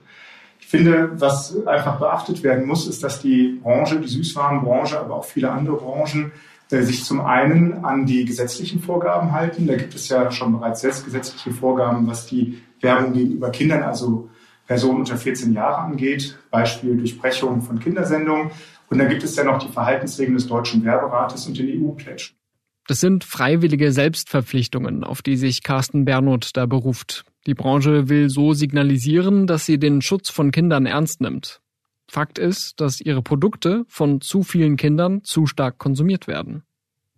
Ich 0.60 0.66
finde, 0.66 1.10
was 1.20 1.66
einfach 1.66 1.98
beachtet 1.98 2.42
werden 2.42 2.66
muss, 2.66 2.86
ist, 2.86 3.02
dass 3.02 3.20
die 3.20 3.60
Branche, 3.62 4.00
die 4.00 4.08
Süßwarenbranche, 4.08 4.98
aber 4.98 5.16
auch 5.16 5.24
viele 5.24 5.50
andere 5.50 5.76
Branchen 5.76 6.32
äh, 6.70 6.82
sich 6.82 7.04
zum 7.04 7.20
einen 7.20 7.84
an 7.84 8.06
die 8.06 8.24
gesetzlichen 8.24 8.80
Vorgaben 8.80 9.32
halten. 9.32 9.66
Da 9.66 9.76
gibt 9.76 9.94
es 9.94 10.08
ja 10.08 10.30
schon 10.30 10.58
bereits 10.58 10.82
jetzt 10.82 11.04
gesetzliche 11.04 11.50
Vorgaben, 11.50 12.06
was 12.06 12.26
die 12.26 12.62
Werbung 12.80 13.12
gegenüber 13.12 13.50
Kindern, 13.50 13.82
also 13.82 14.30
Personen 14.66 15.00
unter 15.00 15.16
14 15.16 15.52
Jahre 15.52 15.78
angeht, 15.78 16.38
Beispiel 16.50 16.96
Durchbrechung 16.96 17.62
von 17.62 17.78
Kindersendungen. 17.78 18.50
Und 18.88 18.98
dann 18.98 19.08
gibt 19.08 19.22
es 19.22 19.36
ja 19.36 19.44
noch 19.44 19.58
die 19.58 19.68
Verhaltensregeln 19.68 20.36
des 20.36 20.46
Deutschen 20.46 20.84
Werberates 20.84 21.46
und 21.46 21.58
den 21.58 21.82
EU-Pledge. 21.82 22.32
Das 22.86 23.00
sind 23.00 23.24
freiwillige 23.24 23.92
Selbstverpflichtungen, 23.92 25.04
auf 25.04 25.22
die 25.22 25.36
sich 25.36 25.62
Carsten 25.62 26.04
Bernot 26.04 26.50
da 26.54 26.66
beruft. 26.66 27.24
Die 27.46 27.54
Branche 27.54 28.08
will 28.08 28.28
so 28.28 28.52
signalisieren, 28.52 29.46
dass 29.46 29.66
sie 29.66 29.78
den 29.78 30.02
Schutz 30.02 30.30
von 30.30 30.50
Kindern 30.50 30.86
ernst 30.86 31.20
nimmt. 31.20 31.60
Fakt 32.08 32.38
ist, 32.38 32.80
dass 32.80 33.00
ihre 33.00 33.22
Produkte 33.22 33.84
von 33.88 34.20
zu 34.20 34.42
vielen 34.42 34.76
Kindern 34.76 35.22
zu 35.24 35.46
stark 35.46 35.78
konsumiert 35.78 36.26
werden. 36.26 36.64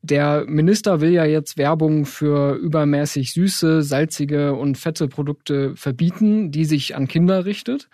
Der 0.04 0.44
Minister 0.46 1.00
will 1.00 1.12
ja 1.12 1.24
jetzt 1.24 1.56
Werbung 1.56 2.04
für 2.04 2.56
übermäßig 2.56 3.32
süße, 3.32 3.82
salzige 3.82 4.52
und 4.52 4.76
fette 4.76 5.08
Produkte 5.08 5.74
verbieten, 5.76 6.50
die 6.50 6.66
sich 6.66 6.94
an 6.94 7.08
Kinder 7.08 7.46
richtet. 7.46 7.88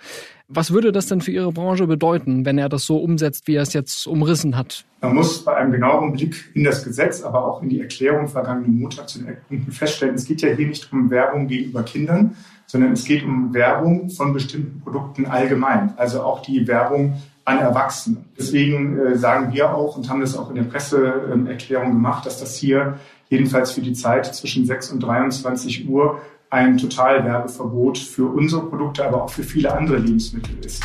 Was 0.49 0.73
würde 0.73 0.91
das 0.91 1.07
denn 1.07 1.21
für 1.21 1.31
Ihre 1.31 1.53
Branche 1.53 1.87
bedeuten, 1.87 2.45
wenn 2.45 2.59
er 2.59 2.69
das 2.69 2.85
so 2.85 2.97
umsetzt, 2.97 3.47
wie 3.47 3.55
er 3.55 3.63
es 3.63 3.75
jetzt 3.75 4.09
umrissen 4.09 4.57
hat? 4.57 4.85
Man 5.03 5.15
muss 5.15 5.45
bei 5.45 5.55
einem 5.55 5.71
genaueren 5.71 6.13
Blick 6.13 6.51
in 6.55 6.65
das 6.65 6.83
Gesetz, 6.83 7.23
aber 7.23 7.45
auch 7.45 7.63
in 7.63 7.69
die 7.69 7.81
Erklärung 7.81 8.27
vergangenen 8.27 8.81
Montag 8.81 9.09
zu 9.09 9.21
den 9.21 9.29
Eckpunkten 9.29 9.73
feststellen, 9.73 10.17
es 10.17 10.25
geht 10.25 10.43
ja 10.43 10.49
hier 10.49 10.67
nicht 10.67 10.93
um 10.93 11.11
Werbung 11.11 11.47
gegenüber 11.47 11.85
Kindern, 11.85 12.35
sondern 12.67 12.91
es 12.91 13.05
geht 13.05 13.23
um 13.23 13.55
Werbung 13.55 14.11
von 14.11 14.33
bestimmten 14.33 14.81
Produkten 14.81 15.27
allgemein. 15.27 15.95
Also 15.97 16.23
auch 16.23 16.43
die 16.43 16.67
Werbung 16.67 17.23
an 17.51 17.59
Erwachsene. 17.59 18.19
Deswegen 18.39 18.99
äh, 18.99 19.19
sagen 19.19 19.53
wir 19.53 19.75
auch 19.75 19.97
und 19.97 20.09
haben 20.09 20.21
das 20.21 20.37
auch 20.37 20.51
in 20.51 20.57
der 20.57 20.65
Presseerklärung 20.65 21.91
gemacht, 21.91 22.27
dass 22.27 22.39
das 22.39 22.57
hier 22.57 22.99
jedenfalls 23.29 23.73
für 23.73 23.81
die 23.81 23.93
Zeit 23.93 24.35
zwischen 24.35 24.67
6 24.67 24.91
und 24.93 25.01
23 25.01 25.89
Uhr 25.89 26.21
ein 26.51 26.79
Totalwerbeverbot 26.79 27.99
für 27.99 28.27
unsere 28.27 28.67
Produkte, 28.67 29.05
aber 29.05 29.25
auch 29.25 29.31
für 29.31 29.45
viele 29.45 29.73
andere 29.73 29.99
Lebensmittel 29.99 30.57
ist. 30.65 30.83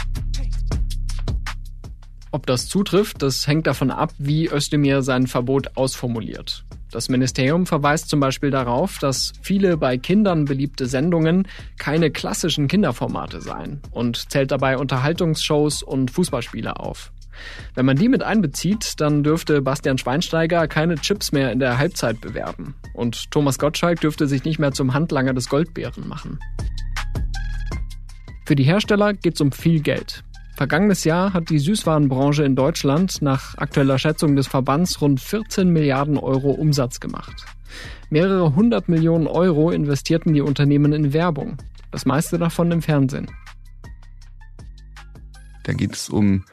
Ob 2.32 2.46
das 2.46 2.68
zutrifft, 2.68 3.22
das 3.22 3.48
hängt 3.48 3.66
davon 3.66 3.92
ab, 3.92 4.12
wie 4.18 4.48
Özdemir 4.48 5.02
sein 5.02 5.26
Verbot 5.26 5.72
ausformuliert. 5.76 6.66
Das 6.96 7.10
Ministerium 7.10 7.66
verweist 7.66 8.08
zum 8.08 8.22
Beispiel 8.22 8.52
darauf, 8.52 9.00
dass 9.00 9.34
viele 9.42 9.76
bei 9.76 9.98
Kindern 9.98 10.46
beliebte 10.46 10.86
Sendungen 10.86 11.46
keine 11.78 12.10
klassischen 12.10 12.70
Kinderformate 12.70 13.42
seien 13.42 13.82
und 13.92 14.32
zählt 14.32 14.52
dabei 14.52 14.78
Unterhaltungsshows 14.78 15.84
und 15.84 16.10
Fußballspiele 16.10 16.80
auf. 16.80 17.12
Wenn 17.74 17.86
man 17.86 17.98
die 17.98 18.08
mit 18.08 18.24
einbezieht, 18.24 19.02
dann 19.02 19.24
dürfte 19.24 19.62
Bastian 19.62 19.98
Schweinsteiger 19.98 20.70
keine 20.70 20.96
Chips 20.96 21.34
mehr 21.34 21.52
in 21.52 21.60
der 21.60 21.78
Halbzeit 21.78 22.22
bewerben 22.22 22.76
und 22.94 23.30
Thomas 23.30 23.60
Gottschalk 23.60 24.00
dürfte 24.00 24.26
sich 24.26 24.46
nicht 24.46 24.60
mehr 24.60 24.72
zum 24.72 24.94
Handlanger 24.94 25.34
des 25.34 25.50
Goldbären 25.50 26.08
machen. 26.08 26.40
Für 28.46 28.56
die 28.56 28.64
Hersteller 28.64 29.14
geht 29.14 29.34
es 29.34 29.42
um 29.42 29.52
viel 29.52 29.82
Geld. 29.82 30.24
Vergangenes 30.56 31.04
Jahr 31.04 31.34
hat 31.34 31.50
die 31.50 31.60
Süßwarenbranche 31.60 32.44
in 32.44 32.56
Deutschland 32.56 33.22
nach 33.22 33.58
aktueller 33.58 34.00
Schätzung 34.00 34.38
des 34.38 34.48
Verbands 34.48 35.02
rund 35.02 35.20
14 35.20 35.70
Milliarden 35.70 36.18
Euro 36.18 36.52
Umsatz 36.52 37.02
gemacht. 37.02 37.46
Mehrere 38.10 38.56
hundert 38.56 38.88
Millionen 38.88 39.28
Euro 39.28 39.72
investierten 39.72 40.34
die 40.34 40.40
Unternehmen 40.40 40.94
in 40.94 41.12
Werbung, 41.12 41.58
das 41.92 42.06
meiste 42.06 42.38
davon 42.38 42.72
im 42.72 42.82
Fernsehen. 42.82 43.30
Da 45.64 45.74
geht 45.74 45.94
es 45.94 46.10
um 46.10 46.46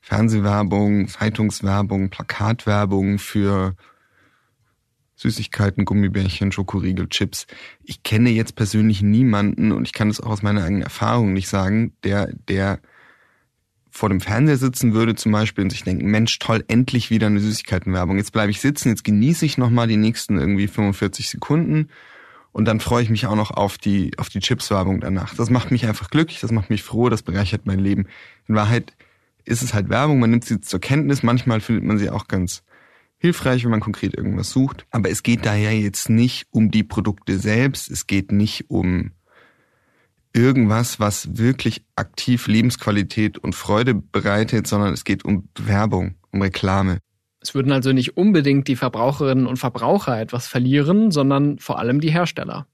Fernsehwerbung, 0.00 1.08
Zeitungswerbung, 1.08 2.08
Plakatwerbung 2.08 3.18
für 3.18 3.76
Süßigkeiten, 5.16 5.84
Gummibärchen, 5.84 6.50
Schokoriegel, 6.50 7.08
Chips. 7.10 7.46
Ich 7.82 8.02
kenne 8.02 8.30
jetzt 8.30 8.56
persönlich 8.56 9.02
niemanden 9.02 9.70
und 9.70 9.86
ich 9.86 9.92
kann 9.92 10.08
es 10.08 10.20
auch 10.20 10.30
aus 10.30 10.42
meiner 10.42 10.64
eigenen 10.64 10.82
Erfahrung 10.82 11.34
nicht 11.34 11.48
sagen, 11.48 11.92
der, 12.04 12.32
der 12.48 12.80
vor 13.94 14.08
dem 14.08 14.20
Fernseher 14.20 14.56
sitzen 14.56 14.92
würde 14.92 15.14
zum 15.14 15.30
Beispiel 15.30 15.62
und 15.62 15.70
sich 15.70 15.84
denken, 15.84 16.10
Mensch, 16.10 16.40
toll, 16.40 16.64
endlich 16.66 17.10
wieder 17.10 17.28
eine 17.28 17.38
Süßigkeitenwerbung. 17.38 18.16
Jetzt 18.16 18.32
bleibe 18.32 18.50
ich 18.50 18.60
sitzen, 18.60 18.88
jetzt 18.88 19.04
genieße 19.04 19.46
ich 19.46 19.56
nochmal 19.56 19.86
die 19.86 19.96
nächsten 19.96 20.36
irgendwie 20.36 20.66
45 20.66 21.28
Sekunden 21.28 21.88
und 22.50 22.64
dann 22.64 22.80
freue 22.80 23.04
ich 23.04 23.10
mich 23.10 23.26
auch 23.26 23.36
noch 23.36 23.52
auf 23.52 23.78
die, 23.78 24.10
auf 24.18 24.28
die 24.28 24.40
Chips-Werbung 24.40 25.00
danach. 25.00 25.36
Das 25.36 25.48
macht 25.48 25.70
mich 25.70 25.86
einfach 25.86 26.10
glücklich, 26.10 26.40
das 26.40 26.50
macht 26.50 26.70
mich 26.70 26.82
froh, 26.82 27.08
das 27.08 27.22
bereichert 27.22 27.66
mein 27.66 27.78
Leben. 27.78 28.08
In 28.48 28.56
Wahrheit 28.56 28.94
ist 29.44 29.62
es 29.62 29.74
halt 29.74 29.88
Werbung, 29.90 30.18
man 30.18 30.30
nimmt 30.30 30.44
sie 30.44 30.60
zur 30.60 30.80
Kenntnis, 30.80 31.22
manchmal 31.22 31.60
findet 31.60 31.84
man 31.84 31.96
sie 31.96 32.10
auch 32.10 32.26
ganz 32.26 32.64
hilfreich, 33.18 33.62
wenn 33.62 33.70
man 33.70 33.80
konkret 33.80 34.14
irgendwas 34.14 34.50
sucht. 34.50 34.86
Aber 34.90 35.08
es 35.08 35.22
geht 35.22 35.46
daher 35.46 35.72
jetzt 35.72 36.10
nicht 36.10 36.48
um 36.50 36.72
die 36.72 36.82
Produkte 36.82 37.38
selbst, 37.38 37.88
es 37.92 38.08
geht 38.08 38.32
nicht 38.32 38.70
um 38.70 39.12
irgendwas, 40.34 41.00
was 41.00 41.38
wirklich 41.38 41.84
aktiv 41.96 42.46
Lebensqualität 42.46 43.38
und 43.38 43.54
Freude 43.54 43.94
bereitet, 43.94 44.66
sondern 44.66 44.92
es 44.92 45.04
geht 45.04 45.24
um 45.24 45.48
Werbung, 45.58 46.16
um 46.32 46.42
Reklame. 46.42 46.98
Es 47.40 47.54
würden 47.54 47.72
also 47.72 47.92
nicht 47.92 48.16
unbedingt 48.16 48.68
die 48.68 48.76
Verbraucherinnen 48.76 49.46
und 49.46 49.58
Verbraucher 49.58 50.20
etwas 50.20 50.46
verlieren, 50.46 51.10
sondern 51.10 51.58
vor 51.58 51.78
allem 51.78 52.00
die 52.00 52.10
Hersteller. 52.10 52.66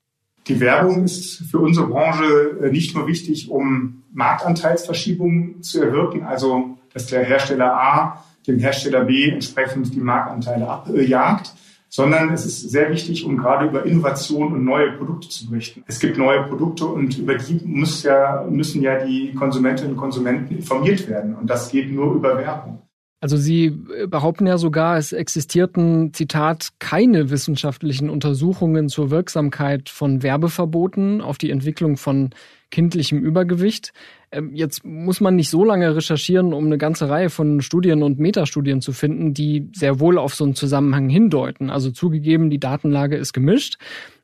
Die 0.47 0.59
Werbung 0.59 1.05
ist 1.05 1.43
für 1.50 1.59
unsere 1.59 1.87
Branche 1.88 2.59
äh, 2.62 2.71
nicht 2.71 2.95
nur 2.95 3.07
wichtig, 3.07 3.50
um 3.50 4.02
Marktanteilsverschiebungen 4.12 5.62
zu 5.62 5.83
erwirken, 5.83 6.25
also 6.25 6.79
dass 6.93 7.07
der 7.07 7.25
Hersteller 7.25 7.73
A 7.73 8.25
dem 8.47 8.59
Hersteller 8.59 9.05
B 9.05 9.29
entsprechend 9.29 9.95
die 9.95 10.00
Marktanteile 10.00 10.67
abjagt, 10.67 11.52
sondern 11.90 12.32
es 12.32 12.47
ist 12.47 12.70
sehr 12.70 12.88
wichtig, 12.90 13.26
um 13.26 13.37
gerade 13.37 13.66
über 13.66 13.85
Innovation 13.85 14.52
und 14.52 14.64
neue 14.64 14.92
Produkte 14.92 15.28
zu 15.28 15.50
berichten. 15.50 15.82
Es 15.88 15.99
gibt 15.99 16.16
neue 16.16 16.44
Produkte 16.44 16.87
und 16.87 17.18
über 17.18 17.35
die 17.35 17.61
muss 17.64 18.04
ja, 18.04 18.47
müssen 18.49 18.80
ja 18.80 19.04
die 19.04 19.35
Konsumentinnen 19.35 19.92
und 19.92 19.99
Konsumenten 19.99 20.56
informiert 20.56 21.09
werden. 21.09 21.35
Und 21.35 21.50
das 21.50 21.70
geht 21.70 21.92
nur 21.92 22.14
über 22.14 22.38
Werbung. 22.38 22.80
Also 23.23 23.37
Sie 23.37 23.71
behaupten 24.09 24.47
ja 24.47 24.57
sogar, 24.57 24.97
es 24.97 25.12
existierten, 25.12 26.15
Zitat, 26.15 26.71
keine 26.79 27.29
wissenschaftlichen 27.29 28.09
Untersuchungen 28.09 28.89
zur 28.89 29.11
Wirksamkeit 29.11 29.91
von 29.91 30.23
Werbeverboten 30.23 31.21
auf 31.21 31.37
die 31.37 31.50
Entwicklung 31.50 31.99
von 31.99 32.31
kindlichem 32.71 33.19
Übergewicht. 33.19 33.93
Ähm, 34.33 34.55
jetzt 34.55 34.85
muss 34.87 35.21
man 35.21 35.37
nicht 35.37 35.50
so 35.50 35.65
lange 35.65 35.95
recherchieren, 35.95 36.55
um 36.55 36.65
eine 36.65 36.79
ganze 36.79 37.11
Reihe 37.11 37.29
von 37.29 37.61
Studien 37.61 38.03
und 38.03 38.19
Metastudien 38.19 38.81
zu 38.81 38.93
finden, 38.93 39.35
die 39.35 39.69
sehr 39.75 40.00
wohl 40.00 40.17
auf 40.17 40.35
so 40.35 40.45
einen 40.45 40.55
Zusammenhang 40.55 41.11
hindeuten. 41.11 41.69
Also 41.69 41.91
zugegeben, 41.91 42.49
die 42.49 42.61
Datenlage 42.61 43.17
ist 43.17 43.35
gemischt, 43.35 43.77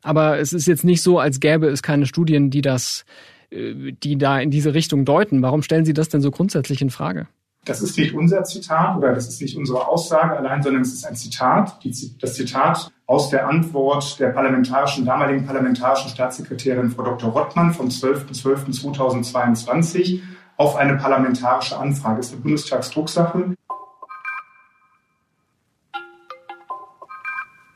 aber 0.02 0.38
es 0.38 0.54
ist 0.54 0.66
jetzt 0.66 0.84
nicht 0.84 1.02
so, 1.02 1.18
als 1.18 1.40
gäbe 1.40 1.66
es 1.66 1.82
keine 1.82 2.06
Studien, 2.06 2.48
die 2.50 2.62
das, 2.62 3.04
äh, 3.50 3.92
die 3.92 4.16
da 4.16 4.40
in 4.40 4.50
diese 4.50 4.72
Richtung 4.72 5.04
deuten. 5.04 5.42
Warum 5.42 5.62
stellen 5.62 5.84
Sie 5.84 5.92
das 5.92 6.08
denn 6.08 6.22
so 6.22 6.30
grundsätzlich 6.30 6.80
in 6.80 6.90
Frage? 6.90 7.26
Das 7.66 7.82
ist 7.82 7.98
nicht 7.98 8.14
unser 8.14 8.44
Zitat 8.44 8.96
oder 8.96 9.12
das 9.12 9.26
ist 9.26 9.42
nicht 9.42 9.56
unsere 9.56 9.88
Aussage 9.88 10.36
allein, 10.36 10.62
sondern 10.62 10.82
es 10.82 10.92
ist 10.92 11.04
ein 11.04 11.16
Zitat. 11.16 11.80
Das 12.20 12.34
Zitat 12.34 12.92
aus 13.06 13.30
der 13.30 13.48
Antwort 13.48 14.20
der 14.20 14.28
parlamentarischen, 14.28 15.04
damaligen 15.04 15.44
parlamentarischen 15.44 16.10
Staatssekretärin 16.10 16.92
Frau 16.92 17.02
Dr. 17.02 17.30
Rottmann 17.30 17.74
vom 17.74 17.88
12.12.2022 17.88 20.20
auf 20.56 20.76
eine 20.76 20.96
parlamentarische 20.96 21.76
Anfrage. 21.76 22.18
Das 22.18 22.26
ist 22.26 22.34
eine 22.34 22.42
Bundestagsdrucksache. 22.42 23.56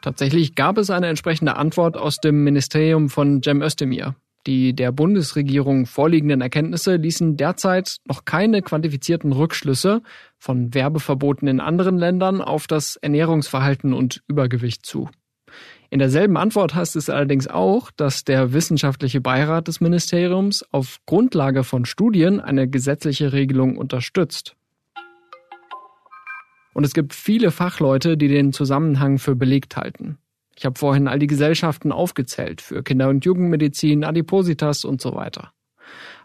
Tatsächlich 0.02 0.54
gab 0.54 0.78
es 0.78 0.90
eine 0.90 1.08
entsprechende 1.08 1.56
Antwort 1.56 1.96
aus 1.96 2.18
dem 2.18 2.44
Ministerium 2.44 3.08
von 3.08 3.42
Cem 3.42 3.60
Özdemir. 3.60 4.14
Die 4.46 4.74
der 4.74 4.90
Bundesregierung 4.90 5.84
vorliegenden 5.84 6.40
Erkenntnisse 6.40 6.96
ließen 6.96 7.36
derzeit 7.36 7.96
noch 8.06 8.24
keine 8.24 8.62
quantifizierten 8.62 9.32
Rückschlüsse 9.32 10.02
von 10.38 10.72
Werbeverboten 10.72 11.46
in 11.46 11.60
anderen 11.60 11.98
Ländern 11.98 12.40
auf 12.40 12.66
das 12.66 12.96
Ernährungsverhalten 12.96 13.92
und 13.92 14.22
Übergewicht 14.28 14.86
zu. 14.86 15.10
In 15.90 15.98
derselben 15.98 16.36
Antwort 16.36 16.74
heißt 16.74 16.96
es 16.96 17.10
allerdings 17.10 17.48
auch, 17.48 17.90
dass 17.90 18.24
der 18.24 18.52
wissenschaftliche 18.52 19.20
Beirat 19.20 19.68
des 19.68 19.80
Ministeriums 19.80 20.64
auf 20.70 21.00
Grundlage 21.04 21.64
von 21.64 21.84
Studien 21.84 22.40
eine 22.40 22.68
gesetzliche 22.68 23.32
Regelung 23.32 23.76
unterstützt. 23.76 24.56
Und 26.72 26.84
es 26.84 26.94
gibt 26.94 27.12
viele 27.12 27.50
Fachleute, 27.50 28.16
die 28.16 28.28
den 28.28 28.52
Zusammenhang 28.52 29.18
für 29.18 29.34
belegt 29.34 29.76
halten. 29.76 30.18
Ich 30.60 30.66
habe 30.66 30.78
vorhin 30.78 31.08
all 31.08 31.18
die 31.18 31.26
Gesellschaften 31.26 31.90
aufgezählt 31.90 32.60
für 32.60 32.82
Kinder- 32.82 33.08
und 33.08 33.24
Jugendmedizin, 33.24 34.04
Adipositas 34.04 34.84
und 34.84 35.00
so 35.00 35.14
weiter. 35.14 35.54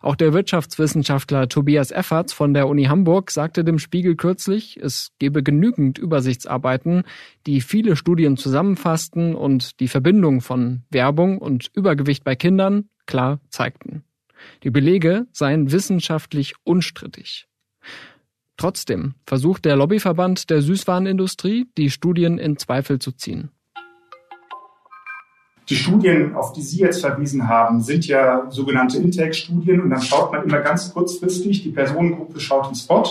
Auch 0.02 0.18
der 0.18 0.34
Wirtschaftswissenschaftler 0.34 1.48
Tobias 1.48 1.90
Efferts 1.90 2.34
von 2.34 2.54
der 2.54 2.68
Uni 2.68 2.84
Hamburg 2.84 3.32
sagte 3.32 3.64
dem 3.64 3.80
Spiegel 3.80 4.18
kürzlich, 4.18 4.76
es 4.76 5.14
gebe 5.20 5.42
genügend 5.42 5.98
Übersichtsarbeiten, 5.98 7.04
die 7.48 7.62
viele 7.62 7.96
Studien 7.96 8.36
zusammenfassten 8.36 9.36
und 9.36 9.80
die 9.80 9.88
Verbindung 9.88 10.42
von 10.42 10.84
Werbung 10.90 11.38
und 11.38 11.72
Übergewicht 11.74 12.26
bei 12.26 12.36
Kindern 12.36 12.90
klar 13.06 13.40
zeigten. 13.48 14.04
Die 14.64 14.70
Belege 14.70 15.28
seien 15.32 15.72
wissenschaftlich 15.72 16.56
unstrittig. 16.66 17.48
Trotzdem 18.58 19.14
versucht 19.26 19.64
der 19.64 19.78
Lobbyverband 19.78 20.50
der 20.50 20.62
Süßwarenindustrie, 20.62 21.68
die 21.78 21.90
Studien 21.90 22.38
in 22.38 22.58
Zweifel 22.58 23.00
zu 23.00 23.14
ziehen. 23.14 23.52
Die 25.68 25.76
Studien, 25.76 26.36
auf 26.36 26.54
die 26.54 26.62
Sie 26.62 26.80
jetzt 26.80 27.02
verwiesen 27.02 27.48
haben, 27.48 27.82
sind 27.82 28.06
ja 28.06 28.46
sogenannte 28.50 28.98
Intake-Studien 28.98 29.82
und 29.82 29.90
dann 29.90 30.02
schaut 30.02 30.32
man 30.32 30.44
immer 30.44 30.60
ganz 30.60 30.94
kurzfristig, 30.94 31.64
die 31.64 31.70
Personengruppe 31.70 32.40
schaut 32.40 32.70
ins 32.70 32.84
Spot 32.84 33.04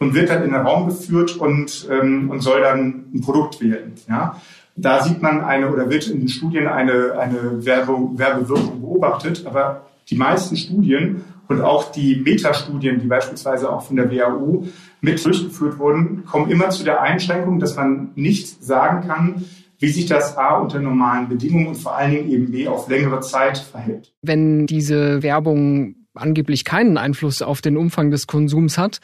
und 0.00 0.14
wird 0.14 0.30
dann 0.30 0.42
in 0.42 0.50
den 0.50 0.60
Raum 0.60 0.86
geführt 0.86 1.36
und, 1.36 1.88
ähm, 1.90 2.28
und 2.28 2.40
soll 2.40 2.60
dann 2.60 3.04
ein 3.14 3.20
Produkt 3.20 3.60
wählen. 3.60 3.92
Ja? 4.08 4.40
Da 4.74 5.02
sieht 5.02 5.22
man 5.22 5.44
eine 5.44 5.70
oder 5.70 5.90
wird 5.90 6.08
in 6.08 6.20
den 6.20 6.28
Studien 6.28 6.66
eine, 6.66 7.18
eine 7.18 7.64
Werbe, 7.64 7.92
Werbewirkung 8.14 8.80
beobachtet, 8.80 9.46
aber 9.46 9.86
die 10.10 10.16
meisten 10.16 10.56
Studien 10.56 11.24
und 11.48 11.60
auch 11.60 11.92
die 11.92 12.16
Metastudien, 12.16 12.98
die 13.00 13.06
beispielsweise 13.06 13.70
auch 13.70 13.82
von 13.82 13.96
der 13.96 14.10
WAU 14.10 14.64
mit 15.00 15.24
durchgeführt 15.24 15.78
wurden, 15.78 16.24
kommen 16.24 16.50
immer 16.50 16.70
zu 16.70 16.82
der 16.82 17.00
Einschränkung, 17.00 17.60
dass 17.60 17.76
man 17.76 18.10
nicht 18.14 18.64
sagen 18.64 19.06
kann, 19.06 19.44
wie 19.82 19.88
sich 19.88 20.06
das 20.06 20.38
A 20.38 20.58
unter 20.58 20.78
normalen 20.78 21.28
Bedingungen 21.28 21.66
und 21.66 21.74
vor 21.74 21.96
allen 21.96 22.12
Dingen 22.12 22.30
eben 22.30 22.52
B 22.52 22.68
auf 22.68 22.88
längere 22.88 23.18
Zeit 23.20 23.58
verhält. 23.58 24.12
Wenn 24.22 24.64
diese 24.68 25.24
Werbung 25.24 25.96
angeblich 26.14 26.64
keinen 26.64 26.96
Einfluss 26.96 27.42
auf 27.42 27.60
den 27.62 27.76
Umfang 27.76 28.12
des 28.12 28.28
Konsums 28.28 28.78
hat, 28.78 29.00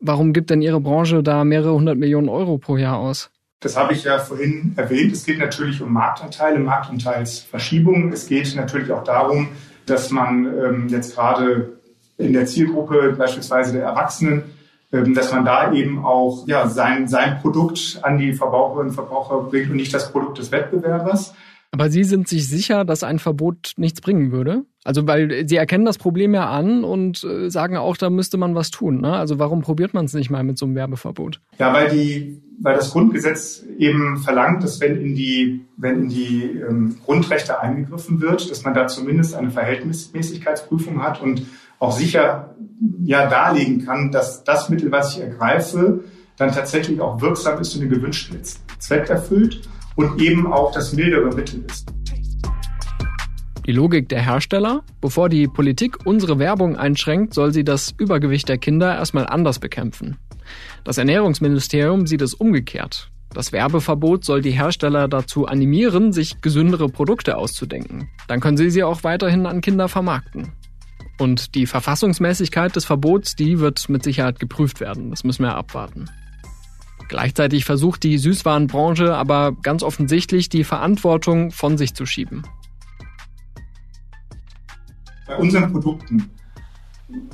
warum 0.00 0.32
gibt 0.32 0.48
denn 0.48 0.62
Ihre 0.62 0.80
Branche 0.80 1.22
da 1.22 1.44
mehrere 1.44 1.74
hundert 1.74 1.98
Millionen 1.98 2.30
Euro 2.30 2.56
pro 2.56 2.78
Jahr 2.78 2.96
aus? 2.96 3.30
Das 3.60 3.76
habe 3.76 3.92
ich 3.92 4.04
ja 4.04 4.18
vorhin 4.18 4.72
erwähnt. 4.76 5.12
Es 5.12 5.26
geht 5.26 5.38
natürlich 5.38 5.82
um 5.82 5.92
Marktanteile, 5.92 6.60
Marktanteilsverschiebungen. 6.60 8.10
Es 8.10 8.26
geht 8.26 8.56
natürlich 8.56 8.90
auch 8.92 9.04
darum, 9.04 9.48
dass 9.84 10.10
man 10.10 10.46
ähm, 10.46 10.88
jetzt 10.88 11.14
gerade 11.14 11.78
in 12.16 12.32
der 12.32 12.46
Zielgruppe 12.46 13.14
beispielsweise 13.18 13.74
der 13.74 13.82
Erwachsenen 13.82 14.44
dass 14.90 15.32
man 15.32 15.44
da 15.44 15.72
eben 15.72 16.04
auch 16.04 16.46
ja, 16.46 16.68
sein, 16.68 17.08
sein 17.08 17.38
Produkt 17.40 17.98
an 18.02 18.18
die 18.18 18.32
Verbraucherinnen 18.32 18.90
und 18.90 18.94
Verbraucher 18.94 19.42
bringt 19.42 19.70
und 19.70 19.76
nicht 19.76 19.92
das 19.92 20.12
Produkt 20.12 20.38
des 20.38 20.52
Wettbewerbers. 20.52 21.34
Aber 21.72 21.90
Sie 21.90 22.04
sind 22.04 22.28
sich 22.28 22.48
sicher, 22.48 22.84
dass 22.84 23.02
ein 23.02 23.18
Verbot 23.18 23.72
nichts 23.76 24.00
bringen 24.00 24.32
würde? 24.32 24.64
Also 24.84 25.06
weil 25.06 25.46
Sie 25.48 25.56
erkennen 25.56 25.84
das 25.84 25.98
Problem 25.98 26.32
ja 26.32 26.48
an 26.48 26.84
und 26.84 27.22
äh, 27.24 27.50
sagen 27.50 27.76
auch, 27.76 27.96
da 27.96 28.08
müsste 28.08 28.38
man 28.38 28.54
was 28.54 28.70
tun. 28.70 29.00
Ne? 29.00 29.12
Also 29.12 29.38
warum 29.38 29.62
probiert 29.62 29.92
man 29.92 30.04
es 30.04 30.14
nicht 30.14 30.30
mal 30.30 30.44
mit 30.44 30.58
so 30.58 30.64
einem 30.64 30.76
Werbeverbot? 30.76 31.40
Ja, 31.58 31.74
weil 31.74 31.90
die, 31.90 32.40
weil 32.60 32.76
das 32.76 32.92
Grundgesetz 32.92 33.64
eben 33.78 34.16
verlangt, 34.18 34.62
dass 34.62 34.80
wenn 34.80 35.00
in 35.00 35.14
die, 35.14 35.66
wenn 35.76 36.04
in 36.04 36.08
die 36.08 36.44
ähm, 36.66 36.96
Grundrechte 37.04 37.60
eingegriffen 37.60 38.20
wird, 38.20 38.50
dass 38.50 38.62
man 38.62 38.74
da 38.74 38.86
zumindest 38.86 39.34
eine 39.34 39.50
Verhältnismäßigkeitsprüfung 39.50 41.02
hat 41.02 41.20
und 41.20 41.42
auch 41.78 41.92
sicher 41.92 42.54
ja 43.02 43.26
darlegen 43.28 43.84
kann, 43.84 44.10
dass 44.10 44.44
das 44.44 44.68
Mittel, 44.68 44.90
was 44.92 45.16
ich 45.16 45.22
ergreife, 45.22 46.04
dann 46.36 46.52
tatsächlich 46.52 47.00
auch 47.00 47.20
wirksam 47.20 47.60
ist 47.60 47.74
und 47.74 47.80
den 47.80 47.90
gewünschten 47.90 48.40
Zweck 48.78 49.08
erfüllt 49.08 49.68
und 49.94 50.20
eben 50.20 50.52
auch 50.52 50.72
das 50.72 50.92
mildere 50.92 51.34
Mittel 51.34 51.64
ist. 51.66 51.86
Die 53.66 53.72
Logik 53.72 54.08
der 54.08 54.22
Hersteller? 54.22 54.82
Bevor 55.00 55.28
die 55.28 55.48
Politik 55.48 56.06
unsere 56.06 56.38
Werbung 56.38 56.76
einschränkt, 56.76 57.34
soll 57.34 57.52
sie 57.52 57.64
das 57.64 57.92
Übergewicht 57.98 58.48
der 58.48 58.58
Kinder 58.58 58.94
erstmal 58.94 59.26
anders 59.26 59.58
bekämpfen. 59.58 60.18
Das 60.84 60.98
Ernährungsministerium 60.98 62.06
sieht 62.06 62.22
es 62.22 62.34
umgekehrt. 62.34 63.10
Das 63.34 63.50
Werbeverbot 63.52 64.24
soll 64.24 64.40
die 64.40 64.52
Hersteller 64.52 65.08
dazu 65.08 65.46
animieren, 65.46 66.12
sich 66.12 66.40
gesündere 66.40 66.88
Produkte 66.88 67.36
auszudenken. 67.36 68.08
Dann 68.28 68.40
können 68.40 68.56
sie 68.56 68.70
sie 68.70 68.84
auch 68.84 69.02
weiterhin 69.02 69.46
an 69.46 69.60
Kinder 69.60 69.88
vermarkten. 69.88 70.52
Und 71.18 71.54
die 71.54 71.66
Verfassungsmäßigkeit 71.66 72.76
des 72.76 72.84
Verbots, 72.84 73.36
die 73.36 73.58
wird 73.58 73.88
mit 73.88 74.02
Sicherheit 74.02 74.38
geprüft 74.38 74.80
werden. 74.80 75.10
Das 75.10 75.24
müssen 75.24 75.42
wir 75.42 75.54
abwarten. 75.54 76.06
Gleichzeitig 77.08 77.64
versucht 77.64 78.02
die 78.02 78.18
Süßwarenbranche 78.18 79.14
aber 79.14 79.52
ganz 79.62 79.82
offensichtlich 79.82 80.48
die 80.48 80.64
Verantwortung 80.64 81.52
von 81.52 81.78
sich 81.78 81.94
zu 81.94 82.04
schieben. 82.04 82.42
Bei 85.26 85.36
unseren 85.36 85.72
Produkten 85.72 86.30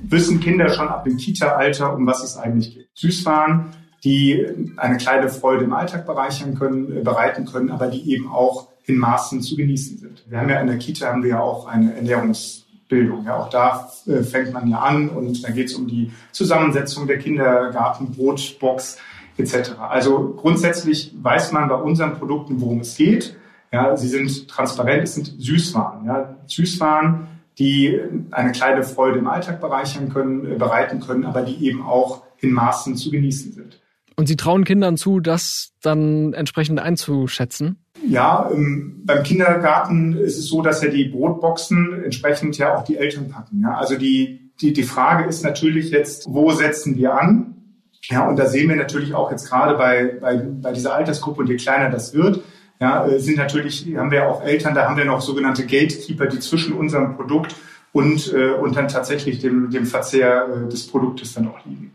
wissen 0.03 0.41
Kinder 0.41 0.69
schon 0.69 0.89
ab 0.89 1.05
dem 1.05 1.17
Kita-Alter, 1.17 1.95
um 1.95 2.07
was 2.07 2.23
es 2.23 2.37
eigentlich 2.37 2.75
geht. 2.75 2.89
Süßwaren, 2.95 3.71
die 4.05 4.47
eine 4.77 4.99
kleine 4.99 5.29
Freude 5.29 5.65
im 5.65 5.73
Alltag 5.73 6.07
bereichern 6.07 6.55
können, 6.55 6.99
äh, 6.99 7.01
bereiten 7.01 7.47
können, 7.47 7.71
aber 7.71 7.87
die 7.87 8.11
eben 8.11 8.29
auch 8.29 8.69
in 8.85 8.99
Maßen 8.99 9.41
zu 9.41 9.57
genießen 9.57 9.99
sind. 9.99 10.25
Wir 10.29 10.41
haben 10.41 10.49
ja 10.49 10.61
in 10.61 10.67
der 10.67 10.79
Kita 10.79 11.07
haben 11.07 11.23
wir 11.23 11.31
ja 11.31 11.41
auch 11.41 11.67
eine 11.67 11.95
Ernährungs 11.95 12.67
Bildung. 12.93 13.25
Ja, 13.25 13.39
auch 13.39 13.49
da 13.49 13.91
äh, 14.07 14.23
fängt 14.23 14.53
man 14.53 14.69
ja 14.69 14.81
an 14.81 15.09
und 15.09 15.43
da 15.43 15.51
geht 15.51 15.69
es 15.69 15.75
um 15.75 15.89
die 15.89 16.13
Zusammensetzung 16.31 17.07
der 17.07 17.19
Kindergartenbrotbox 17.19 18.99
etc. 19.39 19.79
Also 19.79 20.35
grundsätzlich 20.37 21.15
weiß 21.21 21.53
man 21.53 21.71
bei 21.71 21.77
unseren 21.77 22.13
Produkten, 22.19 22.61
worum 22.61 22.81
es 22.81 22.95
geht. 22.97 23.35
Ja, 23.73 23.97
sie 23.97 24.09
sind 24.09 24.47
transparent, 24.47 25.05
es 25.05 25.15
sind 25.15 25.33
Süßwaren. 25.39 26.05
Ja, 26.05 26.37
Süßwaren, 26.47 27.29
die 27.59 27.99
eine 28.31 28.53
kleine 28.53 28.83
Freude 28.83 29.21
im 29.21 29.27
Alltag 29.27 29.63
bereichern 29.63 30.13
können, 30.13 30.45
äh, 30.45 30.57
bereiten 30.57 31.01
können, 31.01 31.25
aber 31.25 31.41
die 31.41 31.67
eben 31.67 31.83
auch 31.83 32.25
in 32.41 32.53
Maßen 32.53 32.97
zu 32.97 33.11
genießen 33.11 33.53
sind. 33.53 33.81
Und 34.17 34.27
Sie 34.27 34.37
trauen 34.37 34.65
Kindern 34.65 34.97
zu, 34.97 35.21
das 35.21 35.73
dann 35.83 36.33
entsprechend 36.33 36.81
einzuschätzen? 36.81 37.85
Ja, 38.07 38.51
ähm, 38.53 39.03
beim 39.05 39.23
Kindergarten 39.23 40.17
ist 40.17 40.39
es 40.39 40.47
so, 40.47 40.63
dass 40.63 40.83
ja 40.83 40.89
die 40.89 41.05
Brotboxen 41.05 42.03
entsprechend 42.05 42.59
ja 42.59 42.77
auch 42.77 42.85
die 42.85 42.97
Eltern 42.97 43.29
packen. 43.29 43.63
Ja? 43.63 43.77
Also 43.77 43.97
die, 43.97 44.53
die, 44.61 44.73
die 44.73 44.83
Frage 44.83 45.29
ist 45.29 45.45
natürlich 45.45 45.91
jetzt, 45.91 46.27
wo 46.29 46.51
setzen 46.53 46.97
wir 46.97 47.15
an? 47.15 47.57
Ja, 48.05 48.29
und 48.29 48.37
da 48.37 48.47
sehen 48.47 48.69
wir 48.69 48.77
natürlich 48.77 49.15
auch 49.15 49.31
jetzt 49.31 49.49
gerade 49.49 49.77
bei, 49.77 50.17
bei, 50.21 50.37
bei 50.37 50.73
dieser 50.73 50.95
Altersgruppe 50.95 51.43
und 51.43 51.49
je 51.49 51.57
kleiner 51.57 51.89
das 51.89 52.15
wird, 52.15 52.43
ja, 52.81 53.07
äh, 53.07 53.21
sind 53.21 53.37
natürlich, 53.37 53.87
haben 53.97 54.11
wir 54.11 54.29
auch 54.29 54.43
Eltern, 54.43 54.75
da 54.75 54.89
haben 54.89 54.97
wir 54.97 55.05
noch 55.05 55.21
sogenannte 55.21 55.63
Gatekeeper, 55.63 56.27
die 56.27 56.41
zwischen 56.41 56.73
unserem 56.73 57.15
Produkt 57.15 57.55
und, 57.93 58.33
äh, 58.33 58.55
und 58.55 58.75
dann 58.75 58.89
tatsächlich 58.89 59.39
dem, 59.39 59.71
dem 59.71 59.87
Verzehr 59.87 60.49
äh, 60.49 60.69
des 60.69 60.89
Produktes 60.89 61.35
dann 61.35 61.47
auch 61.47 61.65
liegen. 61.65 61.95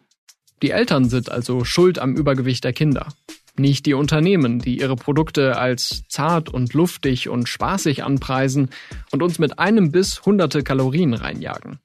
Die 0.63 0.71
Eltern 0.71 1.07
sind 1.07 1.31
also 1.31 1.63
schuld 1.63 1.99
am 1.99 2.15
Übergewicht 2.15 2.63
der 2.63 2.73
Kinder. 2.73 3.07
Nicht 3.59 3.85
die 3.85 3.93
Unternehmen, 3.93 4.59
die 4.59 4.79
ihre 4.79 4.95
Produkte 4.95 5.57
als 5.57 6.03
zart 6.09 6.49
und 6.49 6.73
luftig 6.73 7.29
und 7.29 7.47
spaßig 7.49 8.03
anpreisen 8.03 8.69
und 9.11 9.23
uns 9.23 9.39
mit 9.39 9.59
einem 9.59 9.91
Biss 9.91 10.25
hunderte 10.25 10.63
Kalorien 10.63 11.13
reinjagen. 11.13 11.79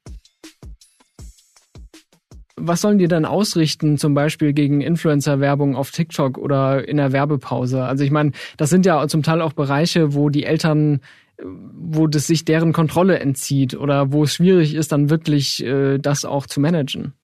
Was 2.56 2.82
sollen 2.82 2.98
die 2.98 3.08
denn 3.08 3.24
ausrichten, 3.24 3.98
zum 3.98 4.14
Beispiel 4.14 4.52
gegen 4.52 4.82
Influencer-Werbung 4.82 5.74
auf 5.74 5.90
TikTok 5.90 6.38
oder 6.38 6.86
in 6.86 6.98
der 6.98 7.12
Werbepause? 7.12 7.82
Also 7.84 8.04
ich 8.04 8.10
meine, 8.10 8.32
das 8.56 8.70
sind 8.70 8.86
ja 8.86 9.06
zum 9.08 9.22
Teil 9.22 9.40
auch 9.40 9.54
Bereiche, 9.54 10.14
wo 10.14 10.28
die 10.28 10.44
Eltern, 10.44 11.00
wo 11.42 12.06
das 12.06 12.26
sich 12.26 12.44
deren 12.44 12.72
Kontrolle 12.72 13.18
entzieht 13.18 13.74
oder 13.74 14.12
wo 14.12 14.24
es 14.24 14.34
schwierig 14.34 14.74
ist, 14.74 14.92
dann 14.92 15.10
wirklich 15.10 15.64
äh, 15.64 15.98
das 15.98 16.24
auch 16.24 16.46
zu 16.46 16.60
managen. 16.60 17.14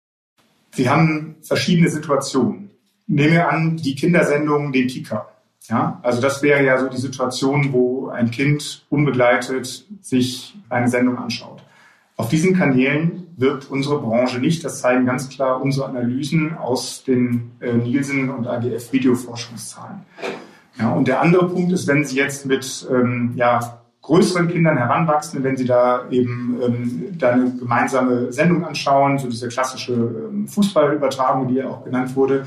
Sie 0.72 0.88
haben 0.88 1.36
verschiedene 1.42 1.88
Situationen. 1.88 2.70
Nehmen 3.06 3.32
wir 3.32 3.48
an, 3.50 3.76
die 3.76 3.94
Kindersendung, 3.94 4.72
den 4.72 4.86
Kika. 4.86 5.28
Ja, 5.68 6.00
also 6.02 6.20
das 6.20 6.42
wäre 6.42 6.64
ja 6.64 6.78
so 6.78 6.88
die 6.88 6.98
Situation, 6.98 7.72
wo 7.72 8.08
ein 8.08 8.30
Kind 8.30 8.86
unbegleitet 8.88 9.86
sich 10.00 10.56
eine 10.68 10.88
Sendung 10.88 11.18
anschaut. 11.18 11.62
Auf 12.16 12.28
diesen 12.28 12.56
Kanälen 12.56 13.28
wirkt 13.36 13.70
unsere 13.70 14.00
Branche 14.00 14.40
nicht. 14.40 14.64
Das 14.64 14.80
zeigen 14.80 15.06
ganz 15.06 15.28
klar 15.28 15.62
unsere 15.62 15.86
Analysen 15.86 16.56
aus 16.56 17.04
den 17.04 17.52
äh, 17.60 17.72
Nielsen 17.72 18.30
und 18.30 18.46
AGF 18.46 18.92
Videoforschungszahlen. 18.92 20.00
Ja, 20.78 20.92
und 20.92 21.06
der 21.06 21.20
andere 21.20 21.48
Punkt 21.48 21.72
ist, 21.72 21.86
wenn 21.86 22.04
Sie 22.04 22.16
jetzt 22.16 22.46
mit 22.46 22.86
ähm, 22.90 23.32
ja, 23.36 23.82
größeren 24.08 24.48
Kindern 24.48 24.78
heranwachsen, 24.78 25.44
wenn 25.44 25.58
sie 25.58 25.66
da 25.66 26.08
eben 26.10 26.58
ähm, 26.62 27.18
da 27.18 27.32
eine 27.32 27.52
gemeinsame 27.52 28.32
Sendung 28.32 28.64
anschauen, 28.64 29.18
so 29.18 29.28
diese 29.28 29.48
klassische 29.48 29.92
ähm, 29.92 30.48
Fußballübertragung, 30.48 31.48
die 31.48 31.56
ja 31.56 31.68
auch 31.68 31.84
genannt 31.84 32.16
wurde, 32.16 32.46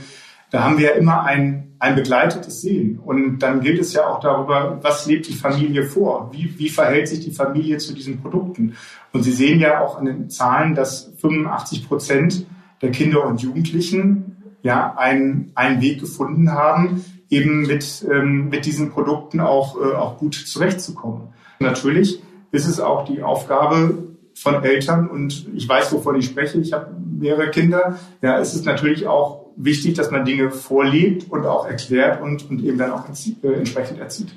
da 0.49 0.63
haben 0.63 0.79
wir 0.79 0.87
ja 0.87 0.95
immer 0.95 1.23
ein, 1.23 1.75
ein 1.77 1.93
begleitetes 1.93 2.61
Sehen. 2.61 2.97
Und 2.97 3.39
dann 3.39 3.61
gilt 3.61 3.79
es 3.79 3.93
ja 3.93 4.07
auch 4.07 4.19
darüber, 4.19 4.79
was 4.81 5.05
lebt 5.05 5.27
die 5.27 5.33
Familie 5.33 5.83
vor? 5.83 6.31
Wie, 6.33 6.57
wie 6.57 6.69
verhält 6.69 7.07
sich 7.07 7.19
die 7.19 7.31
Familie 7.31 7.77
zu 7.77 7.93
diesen 7.93 8.19
Produkten? 8.21 8.73
Und 9.13 9.21
Sie 9.21 9.31
sehen 9.31 9.59
ja 9.59 9.81
auch 9.81 9.99
an 9.99 10.05
den 10.05 10.29
Zahlen, 10.31 10.73
dass 10.73 11.11
85 11.21 11.87
Prozent 11.87 12.47
der 12.81 12.89
Kinder 12.89 13.23
und 13.23 13.39
Jugendlichen 13.39 14.55
ja 14.63 14.95
einen, 14.97 15.51
einen 15.53 15.79
Weg 15.79 15.99
gefunden 15.99 16.51
haben, 16.51 17.05
eben 17.29 17.61
mit, 17.67 18.05
ähm, 18.11 18.49
mit 18.49 18.65
diesen 18.65 18.89
Produkten 18.89 19.39
auch, 19.39 19.77
äh, 19.79 19.93
auch 19.93 20.17
gut 20.17 20.33
zurechtzukommen. 20.33 21.30
Natürlich 21.61 22.21
ist 22.51 22.67
es 22.67 22.79
auch 22.79 23.05
die 23.05 23.23
Aufgabe 23.23 24.11
von 24.33 24.63
Eltern 24.63 25.09
und 25.09 25.47
ich 25.55 25.67
weiß, 25.67 25.91
wovon 25.93 26.15
ich 26.15 26.25
spreche. 26.25 26.59
Ich 26.59 26.73
habe 26.73 26.87
mehrere 27.19 27.49
Kinder. 27.49 27.99
Ja, 28.21 28.39
es 28.39 28.53
ist 28.53 28.65
natürlich 28.65 29.07
auch 29.07 29.45
wichtig, 29.55 29.95
dass 29.95 30.11
man 30.11 30.25
Dinge 30.25 30.51
vorlebt 30.51 31.29
und 31.29 31.45
auch 31.45 31.67
erklärt 31.67 32.21
und, 32.21 32.49
und 32.49 32.63
eben 32.63 32.77
dann 32.77 32.91
auch 32.91 33.05
äh, 33.09 33.47
entsprechend 33.53 33.99
erzieht. 33.99 34.29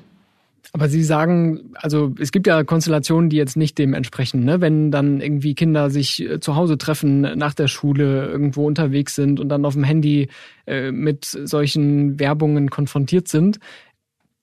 Aber 0.72 0.88
Sie 0.88 1.04
sagen, 1.04 1.70
also 1.74 2.12
es 2.18 2.32
gibt 2.32 2.48
ja 2.48 2.64
Konstellationen, 2.64 3.30
die 3.30 3.36
jetzt 3.36 3.56
nicht 3.56 3.78
dem 3.78 3.94
entsprechen, 3.94 4.44
ne? 4.44 4.60
Wenn 4.60 4.90
dann 4.90 5.20
irgendwie 5.20 5.54
Kinder 5.54 5.88
sich 5.88 6.20
äh, 6.20 6.40
zu 6.40 6.56
Hause 6.56 6.76
treffen, 6.78 7.20
nach 7.20 7.54
der 7.54 7.68
Schule 7.68 8.26
irgendwo 8.26 8.66
unterwegs 8.66 9.14
sind 9.14 9.38
und 9.38 9.48
dann 9.50 9.64
auf 9.64 9.74
dem 9.74 9.84
Handy 9.84 10.28
äh, 10.66 10.90
mit 10.90 11.26
solchen 11.26 12.18
Werbungen 12.18 12.70
konfrontiert 12.70 13.28
sind. 13.28 13.60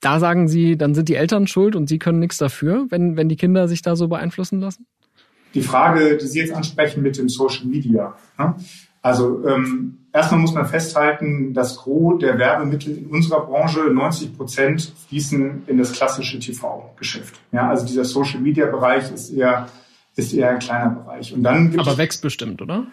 Da 0.02 0.20
sagen 0.20 0.48
Sie, 0.48 0.78
dann 0.78 0.96
sind 0.96 1.10
die 1.10 1.16
Eltern 1.16 1.48
schuld 1.48 1.76
und 1.76 1.88
Sie 1.88 2.00
können 2.00 2.20
nichts 2.20 2.38
dafür, 2.38 2.88
wenn, 2.90 3.16
wenn 3.16 3.30
die 3.30 3.36
Kinder 3.36 3.68
sich 3.68 3.82
da 3.84 3.96
so 3.96 4.08
beeinflussen 4.08 4.60
lassen? 4.60 4.88
Die 5.54 5.62
Frage, 5.62 6.18
die 6.18 6.28
Sie 6.28 6.40
jetzt 6.40 6.54
ansprechen 6.54 7.04
mit 7.04 7.18
dem 7.18 7.30
Social 7.30 7.66
Media. 7.66 8.16
Ne? 8.38 8.56
Also 9.04 9.48
ähm, 9.48 10.00
erstmal 10.14 10.40
muss 10.40 10.54
man 10.54 10.66
festhalten, 10.66 11.54
das 11.54 11.78
Gros 11.78 12.20
der 12.20 12.38
Werbemittel 12.40 12.98
in 12.98 13.08
unserer 13.08 13.46
Branche, 13.46 13.82
90 13.92 14.38
Prozent, 14.38 14.94
fließen 15.08 15.64
in 15.68 15.78
das 15.78 15.94
klassische 15.94 16.40
TV-Geschäft. 16.40 17.40
Ja, 17.52 17.70
also 17.70 17.86
dieser 17.86 18.06
Social-Media-Bereich 18.06 19.12
ist 19.12 19.32
eher, 19.32 19.68
ist 20.16 20.34
eher 20.34 20.52
ein 20.52 20.60
kleiner 20.60 20.92
Bereich. 20.92 21.34
Und 21.34 21.44
dann 21.44 21.80
Aber 21.80 21.98
wächst 21.98 22.22
bestimmt, 22.22 22.62
oder? 22.62 22.88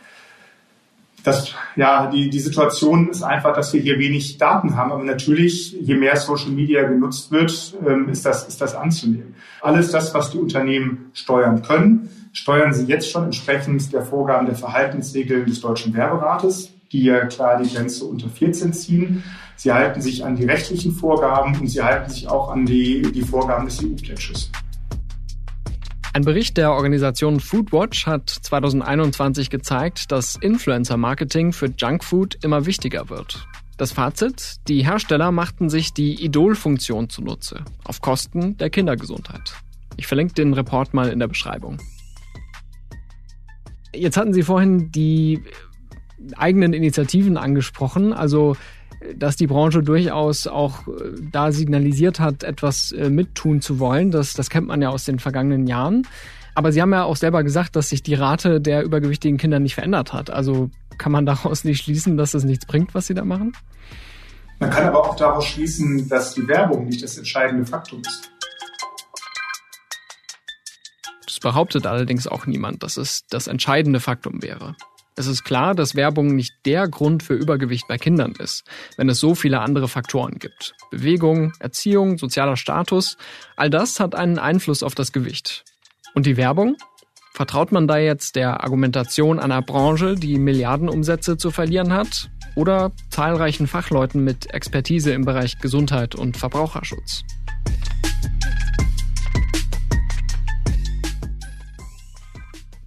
Das, 1.24 1.52
ja, 1.76 2.06
die, 2.06 2.30
die 2.30 2.38
Situation 2.38 3.08
ist 3.08 3.22
einfach, 3.22 3.54
dass 3.54 3.72
wir 3.72 3.80
hier 3.80 3.98
wenig 3.98 4.38
Daten 4.38 4.76
haben. 4.76 4.92
Aber 4.92 5.02
natürlich, 5.02 5.72
je 5.72 5.94
mehr 5.94 6.16
Social 6.16 6.50
Media 6.50 6.84
genutzt 6.84 7.30
wird, 7.32 7.76
ähm, 7.86 8.08
ist, 8.08 8.24
das, 8.24 8.46
ist 8.46 8.60
das 8.60 8.74
anzunehmen. 8.74 9.34
Alles 9.60 9.90
das, 9.90 10.14
was 10.14 10.30
die 10.30 10.38
Unternehmen 10.38 11.10
steuern 11.14 11.62
können, 11.62 12.08
steuern 12.32 12.72
sie 12.72 12.86
jetzt 12.86 13.10
schon 13.10 13.24
entsprechend 13.24 13.92
der 13.92 14.02
Vorgaben 14.02 14.46
der 14.46 14.54
Verhaltensregeln 14.54 15.46
des 15.46 15.60
Deutschen 15.60 15.92
Werberates, 15.94 16.70
die 16.92 17.04
ja 17.04 17.26
klar 17.26 17.60
die 17.60 17.72
Grenze 17.74 18.04
unter 18.04 18.28
14 18.28 18.72
ziehen. 18.72 19.24
Sie 19.56 19.72
halten 19.72 20.00
sich 20.00 20.24
an 20.24 20.36
die 20.36 20.44
rechtlichen 20.44 20.92
Vorgaben 20.92 21.58
und 21.58 21.66
sie 21.66 21.82
halten 21.82 22.10
sich 22.10 22.28
auch 22.28 22.50
an 22.50 22.64
die, 22.64 23.02
die 23.02 23.22
Vorgaben 23.22 23.66
des 23.66 23.82
EU-Pledges. 23.82 24.50
Ein 26.14 26.24
Bericht 26.24 26.56
der 26.56 26.72
Organisation 26.72 27.38
Foodwatch 27.38 28.06
hat 28.06 28.30
2021 28.30 29.50
gezeigt, 29.50 30.10
dass 30.10 30.36
Influencer-Marketing 30.36 31.52
für 31.52 31.66
Junkfood 31.66 32.42
immer 32.42 32.64
wichtiger 32.64 33.10
wird. 33.10 33.46
Das 33.76 33.92
Fazit? 33.92 34.56
Die 34.68 34.84
Hersteller 34.84 35.30
machten 35.30 35.68
sich 35.68 35.92
die 35.92 36.24
Idol-Funktion 36.24 37.10
zunutze, 37.10 37.62
auf 37.84 38.00
Kosten 38.00 38.56
der 38.56 38.70
Kindergesundheit. 38.70 39.52
Ich 39.96 40.06
verlinke 40.06 40.34
den 40.34 40.54
Report 40.54 40.94
mal 40.94 41.10
in 41.10 41.18
der 41.18 41.28
Beschreibung. 41.28 41.78
Jetzt 43.94 44.16
hatten 44.16 44.32
Sie 44.32 44.42
vorhin 44.42 44.90
die 44.90 45.42
eigenen 46.36 46.72
Initiativen 46.72 47.36
angesprochen, 47.36 48.12
also 48.12 48.56
dass 49.16 49.36
die 49.36 49.46
Branche 49.46 49.82
durchaus 49.82 50.46
auch 50.46 50.86
äh, 50.88 51.12
da 51.32 51.52
signalisiert 51.52 52.20
hat, 52.20 52.42
etwas 52.42 52.92
äh, 52.92 53.10
mittun 53.10 53.60
zu 53.60 53.78
wollen. 53.78 54.10
Das, 54.10 54.32
das 54.32 54.50
kennt 54.50 54.66
man 54.66 54.82
ja 54.82 54.90
aus 54.90 55.04
den 55.04 55.18
vergangenen 55.18 55.66
Jahren. 55.66 56.06
Aber 56.54 56.72
Sie 56.72 56.82
haben 56.82 56.92
ja 56.92 57.04
auch 57.04 57.16
selber 57.16 57.44
gesagt, 57.44 57.76
dass 57.76 57.88
sich 57.88 58.02
die 58.02 58.14
Rate 58.14 58.60
der 58.60 58.82
übergewichtigen 58.82 59.38
Kinder 59.38 59.60
nicht 59.60 59.74
verändert 59.74 60.12
hat. 60.12 60.30
Also 60.30 60.70
kann 60.98 61.12
man 61.12 61.26
daraus 61.26 61.64
nicht 61.64 61.82
schließen, 61.82 62.16
dass 62.16 62.34
es 62.34 62.44
nichts 62.44 62.66
bringt, 62.66 62.94
was 62.94 63.06
Sie 63.06 63.14
da 63.14 63.24
machen? 63.24 63.52
Man 64.58 64.70
kann 64.70 64.88
aber 64.88 65.08
auch 65.08 65.14
daraus 65.14 65.46
schließen, 65.46 66.08
dass 66.08 66.34
die 66.34 66.48
Werbung 66.48 66.86
nicht 66.86 67.02
das 67.02 67.16
entscheidende 67.16 67.64
Faktum 67.64 68.00
ist. 68.00 68.30
Das 71.24 71.38
behauptet 71.38 71.86
allerdings 71.86 72.26
auch 72.26 72.46
niemand, 72.46 72.82
dass 72.82 72.96
es 72.96 73.24
das 73.28 73.46
entscheidende 73.46 74.00
Faktum 74.00 74.42
wäre. 74.42 74.74
Es 75.18 75.26
ist 75.26 75.42
klar, 75.42 75.74
dass 75.74 75.96
Werbung 75.96 76.36
nicht 76.36 76.52
der 76.64 76.86
Grund 76.86 77.24
für 77.24 77.34
Übergewicht 77.34 77.88
bei 77.88 77.98
Kindern 77.98 78.34
ist, 78.38 78.62
wenn 78.96 79.08
es 79.08 79.18
so 79.18 79.34
viele 79.34 79.58
andere 79.58 79.88
Faktoren 79.88 80.38
gibt. 80.38 80.76
Bewegung, 80.92 81.52
Erziehung, 81.58 82.18
sozialer 82.18 82.56
Status, 82.56 83.16
all 83.56 83.68
das 83.68 83.98
hat 83.98 84.14
einen 84.14 84.38
Einfluss 84.38 84.84
auf 84.84 84.94
das 84.94 85.10
Gewicht. 85.10 85.64
Und 86.14 86.26
die 86.26 86.36
Werbung? 86.36 86.76
Vertraut 87.34 87.72
man 87.72 87.88
da 87.88 87.98
jetzt 87.98 88.36
der 88.36 88.62
Argumentation 88.62 89.40
einer 89.40 89.60
Branche, 89.60 90.14
die 90.14 90.38
Milliardenumsätze 90.38 91.36
zu 91.36 91.50
verlieren 91.50 91.92
hat? 91.92 92.30
Oder 92.54 92.92
zahlreichen 93.10 93.66
Fachleuten 93.66 94.22
mit 94.22 94.54
Expertise 94.54 95.12
im 95.12 95.24
Bereich 95.24 95.58
Gesundheit 95.58 96.14
und 96.14 96.36
Verbraucherschutz? 96.36 97.24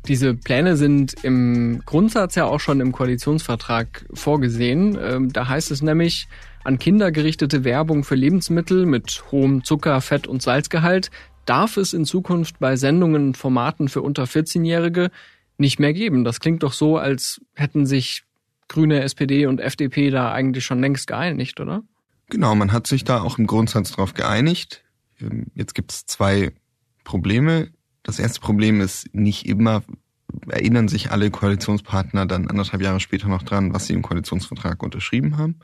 Diese 0.08 0.34
Pläne 0.34 0.78
sind 0.78 1.24
im 1.24 1.84
Grundsatz 1.86 2.36
ja 2.36 2.46
auch 2.46 2.60
schon 2.60 2.80
im 2.80 2.92
Koalitionsvertrag 2.92 4.06
vorgesehen. 4.14 4.98
Ähm, 5.00 5.32
da 5.32 5.48
heißt 5.48 5.70
es 5.72 5.82
nämlich, 5.82 6.28
an 6.64 6.80
Kinder 6.80 7.12
gerichtete 7.12 7.64
Werbung 7.64 8.04
für 8.04 8.16
Lebensmittel 8.16 8.86
mit 8.86 9.24
hohem 9.32 9.64
Zucker, 9.64 10.00
Fett 10.02 10.28
und 10.28 10.42
Salzgehalt 10.42 11.12
darf 11.46 11.78
es 11.78 11.94
in 11.94 12.06
Zukunft 12.06 12.60
bei 12.60 12.76
Sendungen 12.76 13.28
und 13.28 13.38
Formaten 13.38 13.90
für 13.90 14.02
unter 14.02 14.24
14-Jährige 14.24 15.10
nicht 15.58 15.80
mehr 15.80 15.94
geben. 15.94 16.24
Das 16.24 16.40
klingt 16.40 16.64
doch 16.64 16.74
so, 16.74 16.98
als 16.98 17.42
hätten 17.54 17.86
sich 17.86 18.24
Grüne, 18.68 19.02
SPD 19.02 19.48
und 19.48 19.60
FDP 19.60 20.12
da 20.12 20.32
eigentlich 20.32 20.66
schon 20.66 20.80
längst 20.80 21.08
geeinigt, 21.08 21.60
oder? 21.60 21.84
Genau, 22.30 22.56
man 22.56 22.72
hat 22.72 22.88
sich 22.88 23.04
da 23.04 23.22
auch 23.22 23.38
im 23.38 23.48
Grundsatz 23.48 23.92
darauf 23.92 24.14
geeinigt. 24.14 24.84
Ähm, 25.20 25.48
jetzt 25.56 25.76
gibt 25.76 25.92
es 25.92 26.06
zwei 26.06 26.54
Probleme. 27.04 27.70
Das 28.04 28.20
erste 28.20 28.40
Problem 28.42 28.82
ist, 28.82 29.14
nicht 29.14 29.46
immer 29.46 29.84
erinnern 30.48 30.88
sich 30.88 31.12
alle 31.12 31.30
Koalitionspartner 31.30 32.26
dann 32.26 32.48
anderthalb 32.48 32.82
Jahre 32.82 33.00
später 33.00 33.28
noch 33.28 33.44
dran, 33.44 33.74
was 33.74 33.88
sie 33.88 33.94
im 33.94 34.02
Koalitionsvertrag 34.02 34.82
unterschrieben 34.82 35.38
haben. 35.38 35.60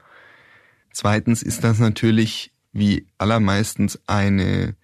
Zweitens 0.92 1.42
ist 1.42 1.64
das 1.64 1.80
natürlich 1.80 2.52
wie 2.74 3.08
allermeistens 3.18 4.00
eine 4.08 4.76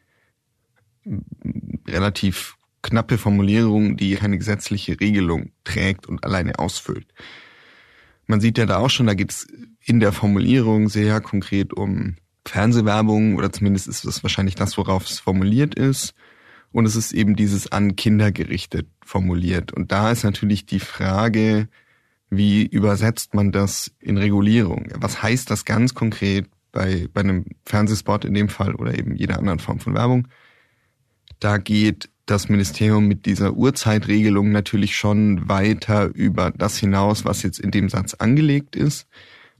relativ 1.87 2.55
knappe 2.81 3.17
Formulierung, 3.17 3.97
die 3.97 4.15
keine 4.15 4.37
gesetzliche 4.37 4.99
Regelung 4.99 5.51
trägt 5.63 6.07
und 6.07 6.23
alleine 6.23 6.59
ausfüllt. 6.59 7.07
Man 8.25 8.41
sieht 8.41 8.57
ja 8.57 8.65
da 8.65 8.77
auch 8.77 8.89
schon, 8.89 9.07
da 9.07 9.13
geht 9.13 9.31
es 9.31 9.47
in 9.81 9.99
der 9.99 10.11
Formulierung 10.11 10.89
sehr 10.89 11.19
konkret 11.21 11.73
um 11.73 12.15
Fernsehwerbung 12.45 13.35
oder 13.35 13.51
zumindest 13.51 13.87
ist 13.87 14.05
das 14.05 14.23
wahrscheinlich 14.23 14.55
das, 14.55 14.77
worauf 14.77 15.05
es 15.05 15.19
formuliert 15.19 15.75
ist. 15.75 16.13
Und 16.73 16.85
es 16.85 16.95
ist 16.95 17.13
eben 17.13 17.35
dieses 17.35 17.71
an 17.71 17.95
Kinder 17.95 18.31
gerichtet 18.31 18.87
formuliert. 19.05 19.71
Und 19.71 19.91
da 19.91 20.11
ist 20.11 20.23
natürlich 20.23 20.65
die 20.65 20.79
Frage, 20.79 21.69
wie 22.29 22.65
übersetzt 22.65 23.35
man 23.35 23.51
das 23.51 23.91
in 23.99 24.17
Regulierung? 24.17 24.87
Was 24.95 25.21
heißt 25.21 25.49
das 25.51 25.65
ganz 25.65 25.93
konkret 25.93 26.47
bei, 26.71 27.07
bei 27.13 27.21
einem 27.21 27.45
Fernsehspot 27.65 28.25
in 28.25 28.33
dem 28.33 28.49
Fall 28.49 28.73
oder 28.73 28.97
eben 28.97 29.15
jeder 29.15 29.37
anderen 29.37 29.59
Form 29.59 29.79
von 29.79 29.93
Werbung? 29.93 30.27
Da 31.39 31.59
geht 31.59 32.09
das 32.25 32.49
Ministerium 32.49 33.07
mit 33.07 33.27
dieser 33.27 33.53
Uhrzeitregelung 33.53 34.51
natürlich 34.51 34.95
schon 34.95 35.47
weiter 35.47 36.09
über 36.15 36.51
das 36.51 36.77
hinaus, 36.77 37.23
was 37.23 37.43
jetzt 37.43 37.59
in 37.59 37.69
dem 37.69 37.87
Satz 37.89 38.15
angelegt 38.15 38.75
ist. 38.75 39.07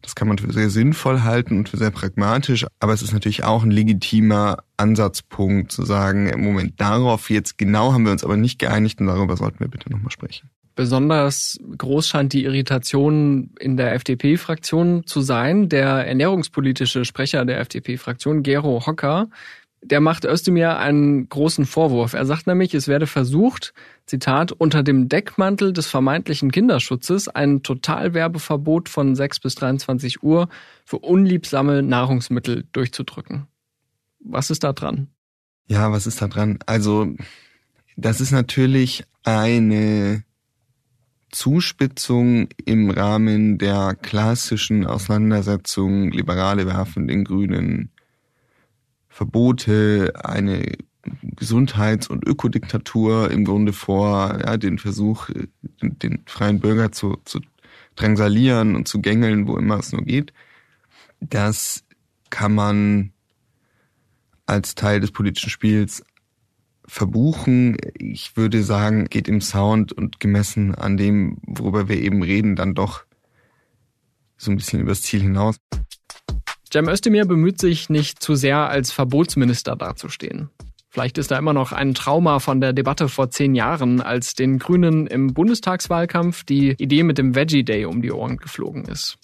Das 0.03 0.15
kann 0.15 0.27
man 0.27 0.37
für 0.37 0.51
sehr 0.51 0.69
sinnvoll 0.69 1.23
halten 1.23 1.57
und 1.57 1.69
für 1.69 1.77
sehr 1.77 1.89
pragmatisch, 1.89 2.67
aber 2.79 2.93
es 2.93 3.01
ist 3.01 3.13
natürlich 3.13 3.45
auch 3.45 3.63
ein 3.63 3.71
legitimer 3.71 4.57
Ansatzpunkt 4.75 5.71
zu 5.71 5.85
sagen, 5.85 6.27
im 6.27 6.43
Moment 6.43 6.79
darauf 6.79 7.29
jetzt 7.29 7.57
genau 7.57 7.93
haben 7.93 8.03
wir 8.03 8.11
uns 8.11 8.23
aber 8.23 8.35
nicht 8.35 8.59
geeinigt 8.59 8.99
und 8.99 9.07
darüber 9.07 9.37
sollten 9.37 9.61
wir 9.61 9.69
bitte 9.69 9.89
nochmal 9.89 10.11
sprechen. 10.11 10.49
Besonders 10.75 11.59
groß 11.77 12.07
scheint 12.07 12.33
die 12.33 12.45
Irritation 12.45 13.51
in 13.59 13.77
der 13.77 13.93
FDP-Fraktion 13.93 15.05
zu 15.05 15.21
sein. 15.21 15.69
Der 15.69 16.07
ernährungspolitische 16.07 17.05
Sprecher 17.05 17.45
der 17.45 17.59
FDP-Fraktion, 17.59 18.41
Gero 18.41 18.85
Hocker, 18.85 19.29
der 19.83 19.99
macht 19.99 20.25
Özdemir 20.25 20.77
einen 20.77 21.27
großen 21.29 21.65
Vorwurf. 21.65 22.13
Er 22.13 22.25
sagt 22.25 22.47
nämlich, 22.47 22.73
es 22.73 22.87
werde 22.87 23.07
versucht, 23.07 23.73
Zitat, 24.05 24.51
unter 24.51 24.83
dem 24.83 25.09
Deckmantel 25.09 25.73
des 25.73 25.87
vermeintlichen 25.87 26.51
Kinderschutzes 26.51 27.27
ein 27.27 27.63
Totalwerbeverbot 27.63 28.89
von 28.89 29.15
6 29.15 29.39
bis 29.39 29.55
23 29.55 30.23
Uhr 30.23 30.49
für 30.85 30.99
unliebsame 30.99 31.83
Nahrungsmittel 31.83 32.65
durchzudrücken. 32.71 33.47
Was 34.19 34.49
ist 34.49 34.63
da 34.63 34.73
dran? 34.73 35.07
Ja, 35.67 35.91
was 35.91 36.07
ist 36.07 36.21
da 36.21 36.27
dran? 36.27 36.59
Also, 36.65 37.13
das 37.95 38.21
ist 38.21 38.31
natürlich 38.31 39.03
eine 39.23 40.23
Zuspitzung 41.31 42.47
im 42.65 42.89
Rahmen 42.89 43.57
der 43.57 43.95
klassischen 43.95 44.85
Auseinandersetzung 44.85 46.11
Liberale 46.11 46.67
werfen 46.67 47.07
den 47.07 47.23
Grünen 47.23 47.92
Verbote, 49.13 50.11
eine 50.23 50.75
Gesundheits- 51.21 52.07
und 52.07 52.27
Ökodiktatur 52.27 53.29
im 53.29 53.45
Grunde 53.45 53.71
vor, 53.71 54.39
ja, 54.43 54.57
den 54.57 54.79
Versuch, 54.79 55.29
den, 55.81 55.99
den 55.99 56.23
freien 56.25 56.59
Bürger 56.59 56.91
zu, 56.91 57.17
zu 57.23 57.39
drangsalieren 57.95 58.75
und 58.75 58.87
zu 58.87 59.01
gängeln, 59.01 59.47
wo 59.47 59.55
immer 59.57 59.77
es 59.77 59.91
nur 59.91 60.01
geht. 60.01 60.33
Das 61.19 61.83
kann 62.31 62.55
man 62.55 63.13
als 64.47 64.73
Teil 64.73 64.99
des 64.99 65.11
politischen 65.11 65.51
Spiels 65.51 66.03
verbuchen. 66.87 67.77
Ich 67.93 68.35
würde 68.35 68.63
sagen, 68.63 69.05
geht 69.05 69.27
im 69.27 69.41
Sound 69.41 69.93
und 69.93 70.19
gemessen 70.19 70.73
an 70.73 70.97
dem, 70.97 71.37
worüber 71.43 71.87
wir 71.87 72.01
eben 72.01 72.23
reden, 72.23 72.55
dann 72.55 72.73
doch 72.73 73.05
so 74.37 74.49
ein 74.49 74.57
bisschen 74.57 74.81
übers 74.81 75.03
Ziel 75.03 75.21
hinaus. 75.21 75.57
Cem 76.73 76.89
Özdemir 76.89 77.25
bemüht 77.25 77.61
sich 77.61 77.91
nicht 77.91 78.23
zu 78.23 78.33
sehr 78.33 78.67
als 78.67 78.91
Verbotsminister 78.91 79.75
dazustehen. 79.75 80.49
Vielleicht 80.89 81.19
ist 81.19 81.29
da 81.29 81.37
immer 81.37 81.53
noch 81.53 81.71
ein 81.71 81.93
Trauma 81.93 82.39
von 82.39 82.61
der 82.61 82.73
Debatte 82.73 83.09
vor 83.09 83.29
zehn 83.29 83.53
Jahren, 83.53 84.01
als 84.01 84.33
den 84.33 84.57
Grünen 84.57 85.05
im 85.05 85.35
Bundestagswahlkampf 85.35 86.43
die 86.45 86.71
Idee 86.71 87.03
mit 87.03 87.19
dem 87.19 87.35
Veggie 87.35 87.63
Day 87.63 87.85
um 87.85 88.01
die 88.01 88.11
Ohren 88.11 88.37
geflogen 88.37 88.85
ist. 88.85 89.19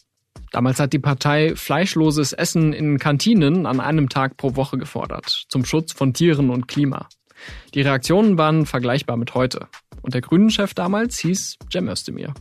Damals 0.51 0.79
hat 0.79 0.93
die 0.93 0.99
Partei 0.99 1.55
fleischloses 1.55 2.33
Essen 2.33 2.71
in 2.71 2.99
Kantinen 2.99 3.65
an 3.65 3.79
einem 3.79 4.09
Tag 4.09 4.37
pro 4.37 4.55
Woche 4.55 4.77
gefordert, 4.77 5.45
zum 5.49 5.65
Schutz 5.65 5.91
von 5.91 6.13
Tieren 6.13 6.51
und 6.51 6.67
Klima. 6.67 7.09
Die 7.73 7.81
Reaktionen 7.81 8.37
waren 8.37 8.67
vergleichbar 8.67 9.17
mit 9.17 9.33
heute. 9.33 9.69
Und 10.03 10.13
der 10.13 10.21
Grünen-Chef 10.21 10.75
damals 10.75 11.17
hieß 11.17 11.57
Cem 11.71 11.89
Özdemir. 11.89 12.31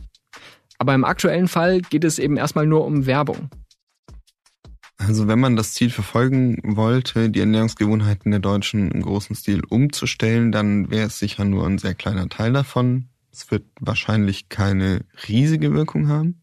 Aber 0.77 0.93
im 0.93 1.03
aktuellen 1.03 1.47
Fall 1.47 1.81
geht 1.81 2.03
es 2.03 2.19
eben 2.19 2.37
erstmal 2.37 2.67
nur 2.67 2.85
um 2.85 3.07
Werbung. 3.07 3.49
Also 5.01 5.29
wenn 5.29 5.39
man 5.39 5.55
das 5.55 5.73
Ziel 5.73 5.89
verfolgen 5.89 6.59
wollte, 6.61 7.29
die 7.29 7.39
Ernährungsgewohnheiten 7.39 8.31
der 8.31 8.41
Deutschen 8.41 8.91
im 8.91 9.01
großen 9.01 9.33
Stil 9.33 9.63
umzustellen, 9.63 10.51
dann 10.51 10.91
wäre 10.91 11.07
es 11.07 11.17
sicher 11.17 11.45
nur 11.45 11.65
ein 11.65 11.77
sehr 11.77 11.95
kleiner 11.95 12.27
Teil 12.27 12.51
davon. 12.51 13.07
Es 13.31 13.49
wird 13.49 13.63
wahrscheinlich 13.79 14.49
keine 14.49 15.05
riesige 15.27 15.73
Wirkung 15.73 16.09
haben. 16.09 16.41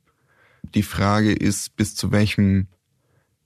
Die 0.74 0.82
Frage 0.82 1.32
ist, 1.32 1.76
bis 1.76 1.94
zu 1.94 2.12
welchem 2.12 2.68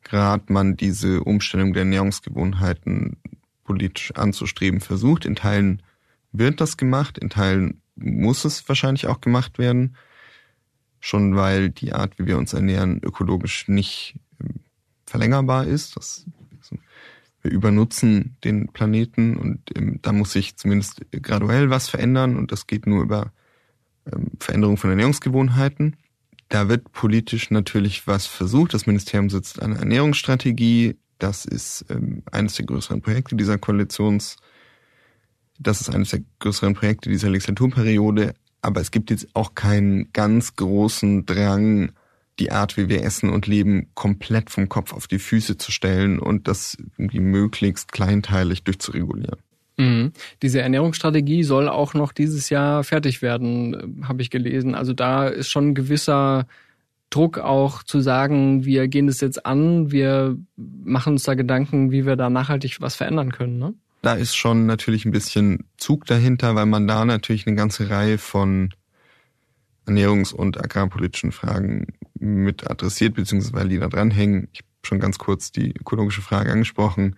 Grad 0.04 0.48
man 0.48 0.76
diese 0.76 1.24
Umstellung 1.24 1.72
der 1.72 1.82
Ernährungsgewohnheiten 1.82 3.16
politisch 3.64 4.12
anzustreben 4.14 4.80
versucht. 4.80 5.24
In 5.24 5.34
Teilen 5.34 5.82
wird 6.30 6.60
das 6.60 6.76
gemacht, 6.76 7.18
in 7.18 7.30
Teilen 7.30 7.82
muss 7.96 8.44
es 8.44 8.66
wahrscheinlich 8.68 9.08
auch 9.08 9.20
gemacht 9.20 9.58
werden. 9.58 9.96
Schon 11.00 11.34
weil 11.34 11.70
die 11.70 11.92
Art, 11.92 12.16
wie 12.18 12.26
wir 12.26 12.38
uns 12.38 12.52
ernähren, 12.52 13.00
ökologisch 13.02 13.66
nicht 13.66 14.14
verlängerbar 15.10 15.66
ist. 15.66 15.96
Das, 15.96 16.24
wir 17.42 17.50
übernutzen 17.50 18.36
den 18.44 18.68
Planeten 18.68 19.36
und 19.36 19.76
ähm, 19.76 19.98
da 20.02 20.12
muss 20.12 20.32
sich 20.32 20.56
zumindest 20.56 21.02
graduell 21.10 21.68
was 21.68 21.88
verändern 21.88 22.36
und 22.36 22.52
das 22.52 22.66
geht 22.66 22.86
nur 22.86 23.02
über 23.02 23.32
ähm, 24.10 24.30
Veränderung 24.38 24.76
von 24.76 24.90
Ernährungsgewohnheiten. 24.90 25.96
Da 26.48 26.68
wird 26.68 26.92
politisch 26.92 27.50
natürlich 27.50 28.06
was 28.06 28.26
versucht. 28.26 28.74
Das 28.74 28.86
Ministerium 28.86 29.30
sitzt 29.30 29.60
an 29.60 29.76
Ernährungsstrategie. 29.76 30.96
Das 31.18 31.44
ist 31.44 31.84
ähm, 31.90 32.22
eines 32.30 32.54
der 32.54 32.66
größeren 32.66 33.02
Projekte 33.02 33.36
dieser 33.36 33.58
Koalitions. 33.58 34.36
Das 35.58 35.80
ist 35.80 35.90
eines 35.90 36.10
der 36.10 36.20
größeren 36.38 36.74
Projekte 36.74 37.08
dieser 37.10 37.30
Legislaturperiode. 37.30 38.34
Aber 38.62 38.80
es 38.80 38.90
gibt 38.90 39.10
jetzt 39.10 39.28
auch 39.34 39.54
keinen 39.54 40.12
ganz 40.12 40.56
großen 40.56 41.24
Drang, 41.24 41.92
die 42.40 42.50
Art, 42.50 42.76
wie 42.76 42.88
wir 42.88 43.04
essen 43.04 43.30
und 43.30 43.46
leben, 43.46 43.90
komplett 43.94 44.50
vom 44.50 44.68
Kopf 44.68 44.92
auf 44.92 45.06
die 45.06 45.18
Füße 45.18 45.58
zu 45.58 45.70
stellen 45.70 46.18
und 46.18 46.48
das 46.48 46.76
irgendwie 46.96 47.20
möglichst 47.20 47.92
kleinteilig 47.92 48.64
durchzuregulieren. 48.64 49.38
Mhm. 49.76 50.12
Diese 50.42 50.60
Ernährungsstrategie 50.60 51.44
soll 51.44 51.68
auch 51.68 51.94
noch 51.94 52.12
dieses 52.12 52.50
Jahr 52.50 52.82
fertig 52.84 53.22
werden, 53.22 54.04
habe 54.06 54.22
ich 54.22 54.30
gelesen. 54.30 54.74
Also 54.74 54.92
da 54.92 55.28
ist 55.28 55.48
schon 55.48 55.68
ein 55.68 55.74
gewisser 55.74 56.46
Druck 57.10 57.38
auch 57.38 57.82
zu 57.82 58.00
sagen, 58.00 58.64
wir 58.64 58.88
gehen 58.88 59.06
das 59.06 59.20
jetzt 59.20 59.44
an, 59.44 59.90
wir 59.90 60.36
machen 60.56 61.14
uns 61.14 61.24
da 61.24 61.34
Gedanken, 61.34 61.90
wie 61.90 62.06
wir 62.06 62.16
da 62.16 62.30
nachhaltig 62.30 62.80
was 62.80 62.94
verändern 62.94 63.32
können. 63.32 63.58
Ne? 63.58 63.74
Da 64.02 64.14
ist 64.14 64.36
schon 64.36 64.66
natürlich 64.66 65.04
ein 65.04 65.10
bisschen 65.10 65.66
Zug 65.76 66.06
dahinter, 66.06 66.54
weil 66.54 66.66
man 66.66 66.86
da 66.86 67.04
natürlich 67.04 67.46
eine 67.46 67.56
ganze 67.56 67.90
Reihe 67.90 68.16
von 68.16 68.70
ernährungs- 69.90 70.32
und 70.32 70.62
agrarpolitischen 70.62 71.32
Fragen 71.32 71.88
mit 72.18 72.70
adressiert, 72.70 73.14
beziehungsweise 73.14 73.68
die 73.68 73.78
da 73.78 73.88
dranhängen. 73.88 74.48
Ich 74.52 74.60
habe 74.60 74.68
schon 74.82 75.00
ganz 75.00 75.18
kurz 75.18 75.52
die 75.52 75.72
ökologische 75.72 76.22
Frage 76.22 76.52
angesprochen. 76.52 77.16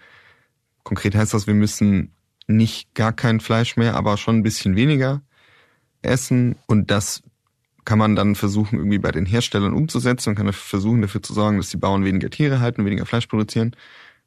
Konkret 0.82 1.14
heißt 1.14 1.34
das, 1.34 1.46
wir 1.46 1.54
müssen 1.54 2.14
nicht 2.46 2.94
gar 2.94 3.12
kein 3.12 3.40
Fleisch 3.40 3.76
mehr, 3.76 3.94
aber 3.94 4.16
schon 4.16 4.36
ein 4.36 4.42
bisschen 4.42 4.76
weniger 4.76 5.22
essen. 6.02 6.56
Und 6.66 6.90
das 6.90 7.22
kann 7.84 7.98
man 7.98 8.16
dann 8.16 8.34
versuchen, 8.34 8.78
irgendwie 8.78 8.98
bei 8.98 9.12
den 9.12 9.26
Herstellern 9.26 9.74
umzusetzen 9.74 10.30
und 10.30 10.34
kann 10.36 10.52
versuchen, 10.52 11.02
dafür 11.02 11.22
zu 11.22 11.34
sorgen, 11.34 11.56
dass 11.56 11.70
die 11.70 11.76
Bauern 11.76 12.04
weniger 12.04 12.30
Tiere 12.30 12.60
halten, 12.60 12.84
weniger 12.84 13.06
Fleisch 13.06 13.26
produzieren. 13.26 13.74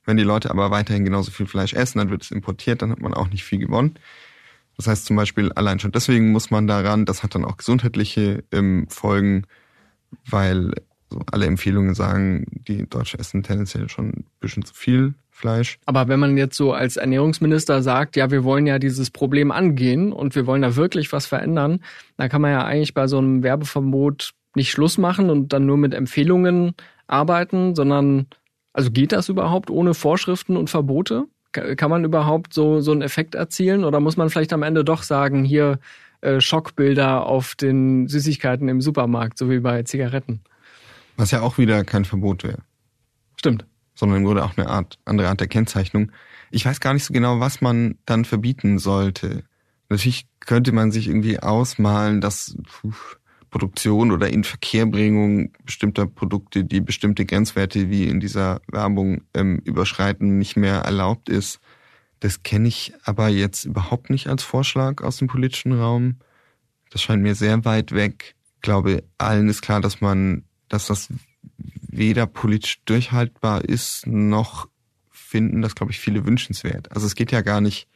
Wenn 0.06 0.18
die 0.18 0.24
Leute 0.24 0.52
aber 0.52 0.72
weiterhin 0.72 1.04
genauso 1.04 1.32
viel 1.32 1.48
Fleisch 1.48 1.74
essen, 1.74 2.00
dann 2.00 2.10
wird 2.10 2.24
es 2.24 2.32
importiert, 2.32 2.82
dann 2.82 2.92
hat 2.92 3.02
man 3.02 3.14
auch 3.14 3.30
nicht 3.30 3.44
viel 3.44 3.60
gewonnen. 3.60 3.96
Das 4.78 4.88
heißt 4.88 5.06
zum 5.06 5.16
Beispiel, 5.16 5.52
allein 5.54 5.80
schon 5.80 5.92
deswegen 5.92 6.32
muss 6.32 6.52
man 6.52 6.68
daran, 6.68 7.06
das 7.06 7.24
hat 7.24 7.36
dann 7.36 7.46
auch 7.46 7.58
gesundheitliche 7.58 8.44
ähm, 8.52 8.88
Folgen, 8.90 9.44
weil 10.30 10.74
so 11.10 11.20
alle 11.32 11.46
Empfehlungen 11.46 11.94
sagen, 11.94 12.46
die 12.68 12.88
Deutschen 12.90 13.20
essen 13.20 13.44
tendenziell 13.44 13.90
schon 13.90 14.10
ein 14.10 14.26
bisschen 14.40 14.66
zu 14.66 14.74
viel 14.74 15.14
Fleisch. 15.30 15.80
Aber 15.86 16.08
wenn 16.08 16.20
man 16.20 16.38
jetzt 16.38 16.56
so 16.56 16.74
als 16.74 16.98
Ernährungsminister 16.98 17.82
sagt, 17.82 18.16
ja, 18.16 18.32
wir 18.32 18.44
wollen 18.44 18.68
ja 18.68 18.80
dieses 18.80 19.12
Problem 19.12 19.52
angehen 19.52 20.14
und 20.14 20.36
wir 20.36 20.48
wollen 20.48 20.62
da 20.62 20.76
wirklich 20.76 21.12
was 21.12 21.26
verändern, 21.26 21.82
dann 22.18 22.30
kann 22.30 22.42
man 22.42 22.52
ja 22.52 22.64
eigentlich 22.64 22.94
bei 22.94 23.08
so 23.08 23.18
einem 23.18 23.44
Werbeverbot 23.44 24.32
nicht 24.56 24.72
Schluss 24.72 24.98
machen 24.98 25.30
und 25.30 25.52
dann 25.52 25.66
nur 25.66 25.78
mit 25.78 25.94
Empfehlungen 25.94 26.74
arbeiten, 27.08 27.76
sondern 27.76 28.28
also 28.74 28.92
geht 28.92 29.12
das 29.12 29.30
überhaupt 29.30 29.70
ohne 29.70 29.94
Vorschriften 29.94 30.58
und 30.58 30.70
Verbote? 30.70 31.26
Kann 31.78 31.90
man 31.90 32.04
überhaupt 32.04 32.54
so, 32.54 32.82
so 32.82 32.92
einen 32.92 33.02
Effekt 33.02 33.36
erzielen 33.36 33.84
oder 33.84 34.00
muss 34.00 34.18
man 34.18 34.30
vielleicht 34.30 34.54
am 34.54 34.64
Ende 34.64 34.84
doch 34.84 35.04
sagen, 35.04 35.44
hier 35.44 35.80
äh, 36.22 36.42
Schockbilder 36.42 37.26
auf 37.26 37.56
den 37.56 38.08
Süßigkeiten 38.08 38.68
im 38.68 38.82
Supermarkt, 38.82 39.38
so 39.38 39.50
wie 39.50 39.60
bei 39.60 39.84
Zigaretten? 39.84 40.42
Was 41.18 41.32
ja 41.32 41.42
auch 41.42 41.58
wieder 41.58 41.84
kein 41.84 42.06
Verbot 42.06 42.44
wäre. 42.44 42.60
Stimmt. 43.38 43.66
Sondern 43.94 44.20
im 44.20 44.26
Grunde 44.26 44.44
auch 44.44 44.58
eine 44.58 44.68
Art, 44.68 45.00
andere 45.06 45.30
Art 45.30 45.40
der 45.40 45.48
Kennzeichnung. 45.48 46.12
Ich 46.52 46.66
weiß 46.66 46.80
gar 46.80 46.94
nicht 46.94 47.06
so 47.06 47.14
genau, 47.14 47.40
was 47.40 47.62
man 47.62 47.98
dann 48.06 48.26
verbieten 48.26 48.80
sollte. 48.80 49.44
Natürlich 49.90 50.26
könnte 50.40 50.72
man 50.72 50.92
sich 50.92 51.08
irgendwie 51.08 51.40
ausmalen, 51.40 52.22
dass 52.22 52.58
puh, 52.68 52.94
Produktion 53.56 54.12
oder 54.12 54.28
Inverkehrbringung 54.28 55.54
bestimmter 55.64 56.08
Produkte, 56.08 56.66
die 56.66 56.82
bestimmte 56.82 57.26
Grenzwerte 57.26 57.90
wie 57.90 58.04
in 58.04 58.20
dieser 58.20 58.60
Werbung 58.68 59.22
ähm, 59.34 59.60
überschreiten, 59.60 60.38
nicht 60.38 60.58
mehr 60.58 60.80
erlaubt 60.80 61.30
ist. 61.30 61.62
Das 62.20 62.44
kenne 62.44 62.68
ich 62.68 62.92
aber 63.06 63.30
jetzt 63.30 63.64
überhaupt 63.64 64.10
nicht 64.10 64.28
als 64.28 64.44
Vorschlag 64.44 65.02
aus 65.02 65.16
dem 65.16 65.30
politischen 65.30 65.72
Raum. 65.72 66.18
Das 66.90 67.02
scheint 67.02 67.24
mir 67.24 67.34
sehr 67.34 67.64
weit 67.64 67.94
weg. 67.94 68.36
Ich 68.58 68.62
glaube, 68.62 69.06
allen 69.18 69.48
ist 69.48 69.62
klar, 69.62 69.80
dass 69.80 70.02
man 70.02 70.44
dass 70.68 70.88
das 70.88 71.08
weder 71.88 72.28
politisch 72.28 72.82
durchhaltbar 72.84 73.64
ist, 73.64 74.06
noch 74.06 74.68
finden 75.10 75.62
das, 75.62 75.76
glaube 75.76 75.94
ich, 75.94 76.00
viele 76.02 76.26
wünschenswert. 76.26 76.92
Also 76.92 77.08
es 77.08 77.16
geht 77.16 77.32
ja 77.32 77.40
gar 77.40 77.62
nicht 77.62 77.88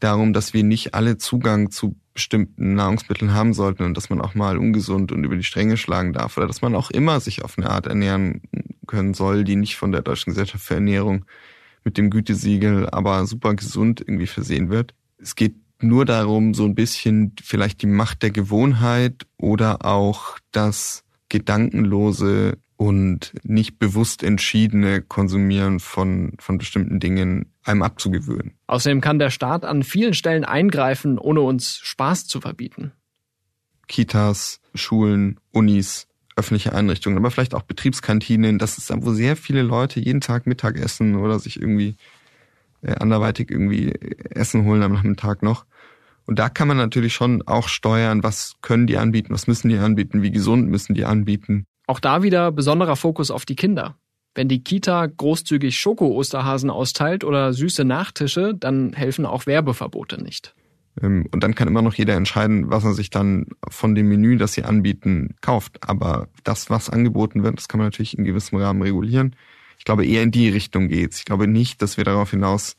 darum, 0.00 0.32
dass 0.32 0.54
wir 0.54 0.64
nicht 0.64 0.94
alle 0.94 1.18
Zugang 1.18 1.70
zu 1.70 1.96
bestimmten 2.14 2.74
Nahrungsmitteln 2.74 3.34
haben 3.34 3.52
sollten 3.52 3.84
und 3.84 3.96
dass 3.96 4.10
man 4.10 4.20
auch 4.20 4.34
mal 4.34 4.58
ungesund 4.58 5.12
und 5.12 5.24
über 5.24 5.36
die 5.36 5.44
Stränge 5.44 5.76
schlagen 5.76 6.12
darf 6.12 6.36
oder 6.36 6.46
dass 6.46 6.62
man 6.62 6.74
auch 6.74 6.90
immer 6.90 7.20
sich 7.20 7.44
auf 7.44 7.58
eine 7.58 7.70
Art 7.70 7.86
ernähren 7.86 8.42
können 8.86 9.14
soll, 9.14 9.44
die 9.44 9.56
nicht 9.56 9.76
von 9.76 9.92
der 9.92 10.02
Deutschen 10.02 10.30
Gesellschaft 10.30 10.64
für 10.64 10.74
Ernährung 10.74 11.24
mit 11.84 11.98
dem 11.98 12.10
Gütesiegel 12.10 12.88
aber 12.90 13.26
super 13.26 13.54
gesund 13.54 14.00
irgendwie 14.00 14.26
versehen 14.26 14.70
wird. 14.70 14.94
Es 15.18 15.36
geht 15.36 15.54
nur 15.80 16.04
darum, 16.04 16.54
so 16.54 16.64
ein 16.64 16.74
bisschen 16.74 17.34
vielleicht 17.42 17.82
die 17.82 17.86
Macht 17.86 18.22
der 18.22 18.30
Gewohnheit 18.30 19.26
oder 19.36 19.84
auch 19.84 20.38
das 20.52 21.04
gedankenlose 21.28 22.58
und 22.76 23.32
nicht 23.42 23.78
bewusst 23.78 24.22
entschiedene 24.22 25.02
Konsumieren 25.02 25.80
von, 25.80 26.34
von 26.38 26.58
bestimmten 26.58 27.00
Dingen 27.00 27.52
einem 27.64 27.82
abzugewöhnen. 27.82 28.52
Außerdem 28.66 29.00
kann 29.00 29.18
der 29.18 29.30
Staat 29.30 29.64
an 29.64 29.82
vielen 29.82 30.14
Stellen 30.14 30.44
eingreifen, 30.44 31.18
ohne 31.18 31.40
uns 31.40 31.78
Spaß 31.82 32.26
zu 32.26 32.40
verbieten. 32.40 32.92
Kitas, 33.88 34.60
Schulen, 34.74 35.40
Unis, 35.52 36.06
öffentliche 36.36 36.74
Einrichtungen, 36.74 37.16
aber 37.16 37.30
vielleicht 37.30 37.54
auch 37.54 37.62
Betriebskantinen. 37.62 38.58
Das 38.58 38.76
ist 38.76 38.90
da, 38.90 38.96
wo 38.98 39.12
sehr 39.12 39.36
viele 39.36 39.62
Leute 39.62 40.00
jeden 40.00 40.20
Tag 40.20 40.46
Mittag 40.46 40.78
essen 40.78 41.16
oder 41.16 41.38
sich 41.38 41.58
irgendwie 41.58 41.96
äh, 42.82 42.94
anderweitig 42.96 43.50
irgendwie 43.50 43.92
Essen 44.30 44.64
holen 44.64 44.82
am 44.82 44.92
Nachmittag 44.92 45.42
noch. 45.42 45.64
Und 46.26 46.38
da 46.38 46.48
kann 46.48 46.68
man 46.68 46.76
natürlich 46.76 47.14
schon 47.14 47.42
auch 47.46 47.68
steuern, 47.68 48.22
was 48.22 48.56
können 48.60 48.86
die 48.86 48.98
anbieten, 48.98 49.32
was 49.32 49.46
müssen 49.46 49.68
die 49.68 49.78
anbieten, 49.78 50.22
wie 50.22 50.32
gesund 50.32 50.68
müssen 50.68 50.94
die 50.94 51.04
anbieten. 51.04 51.66
Auch 51.86 52.00
da 52.00 52.22
wieder 52.22 52.50
besonderer 52.52 52.96
Fokus 52.96 53.30
auf 53.30 53.44
die 53.44 53.56
Kinder. 53.56 53.96
Wenn 54.34 54.48
die 54.48 54.62
Kita 54.62 55.06
großzügig 55.06 55.78
Schoko-Osterhasen 55.78 56.68
austeilt 56.68 57.24
oder 57.24 57.52
süße 57.52 57.84
Nachtische, 57.84 58.54
dann 58.54 58.92
helfen 58.92 59.24
auch 59.24 59.46
Werbeverbote 59.46 60.22
nicht. 60.22 60.54
Ähm, 61.00 61.26
und 61.32 61.42
dann 61.42 61.54
kann 61.54 61.68
immer 61.68 61.82
noch 61.82 61.94
jeder 61.94 62.14
entscheiden, 62.14 62.70
was 62.70 62.84
er 62.84 62.92
sich 62.92 63.10
dann 63.10 63.46
von 63.68 63.94
dem 63.94 64.08
Menü, 64.08 64.36
das 64.36 64.52
sie 64.52 64.64
anbieten, 64.64 65.36
kauft. 65.40 65.88
Aber 65.88 66.28
das, 66.44 66.70
was 66.70 66.90
angeboten 66.90 67.42
wird, 67.44 67.58
das 67.58 67.68
kann 67.68 67.78
man 67.78 67.86
natürlich 67.86 68.18
in 68.18 68.24
gewissem 68.24 68.58
Rahmen 68.58 68.82
regulieren. 68.82 69.36
Ich 69.78 69.84
glaube, 69.84 70.06
eher 70.06 70.22
in 70.22 70.30
die 70.30 70.48
Richtung 70.48 70.88
geht's. 70.88 71.18
Ich 71.18 71.24
glaube 71.24 71.46
nicht, 71.46 71.80
dass 71.80 71.96
wir 71.96 72.04
darauf 72.04 72.30
hinaus 72.30 72.76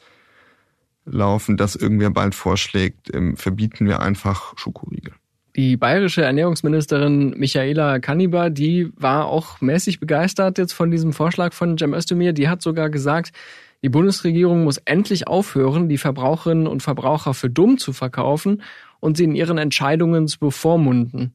laufen, 1.05 1.57
dass 1.57 1.75
irgendwer 1.75 2.09
bald 2.09 2.35
vorschlägt, 2.35 3.13
ähm, 3.13 3.37
verbieten 3.37 3.85
wir 3.85 4.01
einfach 4.01 4.53
Schokoriegel. 4.57 5.13
Die 5.57 5.75
bayerische 5.75 6.21
Ernährungsministerin 6.21 7.31
Michaela 7.31 7.97
Kanniber, 7.97 8.51
die 8.51 8.91
war 8.95 9.25
auch 9.25 9.59
mäßig 9.59 9.99
begeistert 9.99 10.59
jetzt 10.59 10.73
von 10.73 10.91
diesem 10.91 11.13
Vorschlag 11.13 11.53
von 11.53 11.79
Cem 11.79 11.95
Özdemir. 11.95 12.31
Die 12.31 12.47
hat 12.47 12.61
sogar 12.61 12.91
gesagt, 12.91 13.31
die 13.81 13.89
Bundesregierung 13.89 14.65
muss 14.65 14.77
endlich 14.77 15.27
aufhören, 15.27 15.89
die 15.89 15.97
Verbraucherinnen 15.97 16.67
und 16.67 16.83
Verbraucher 16.83 17.33
für 17.33 17.49
dumm 17.49 17.79
zu 17.79 17.91
verkaufen 17.91 18.61
und 18.99 19.17
sie 19.17 19.23
in 19.23 19.33
ihren 19.33 19.57
Entscheidungen 19.57 20.27
zu 20.27 20.37
bevormunden. 20.37 21.33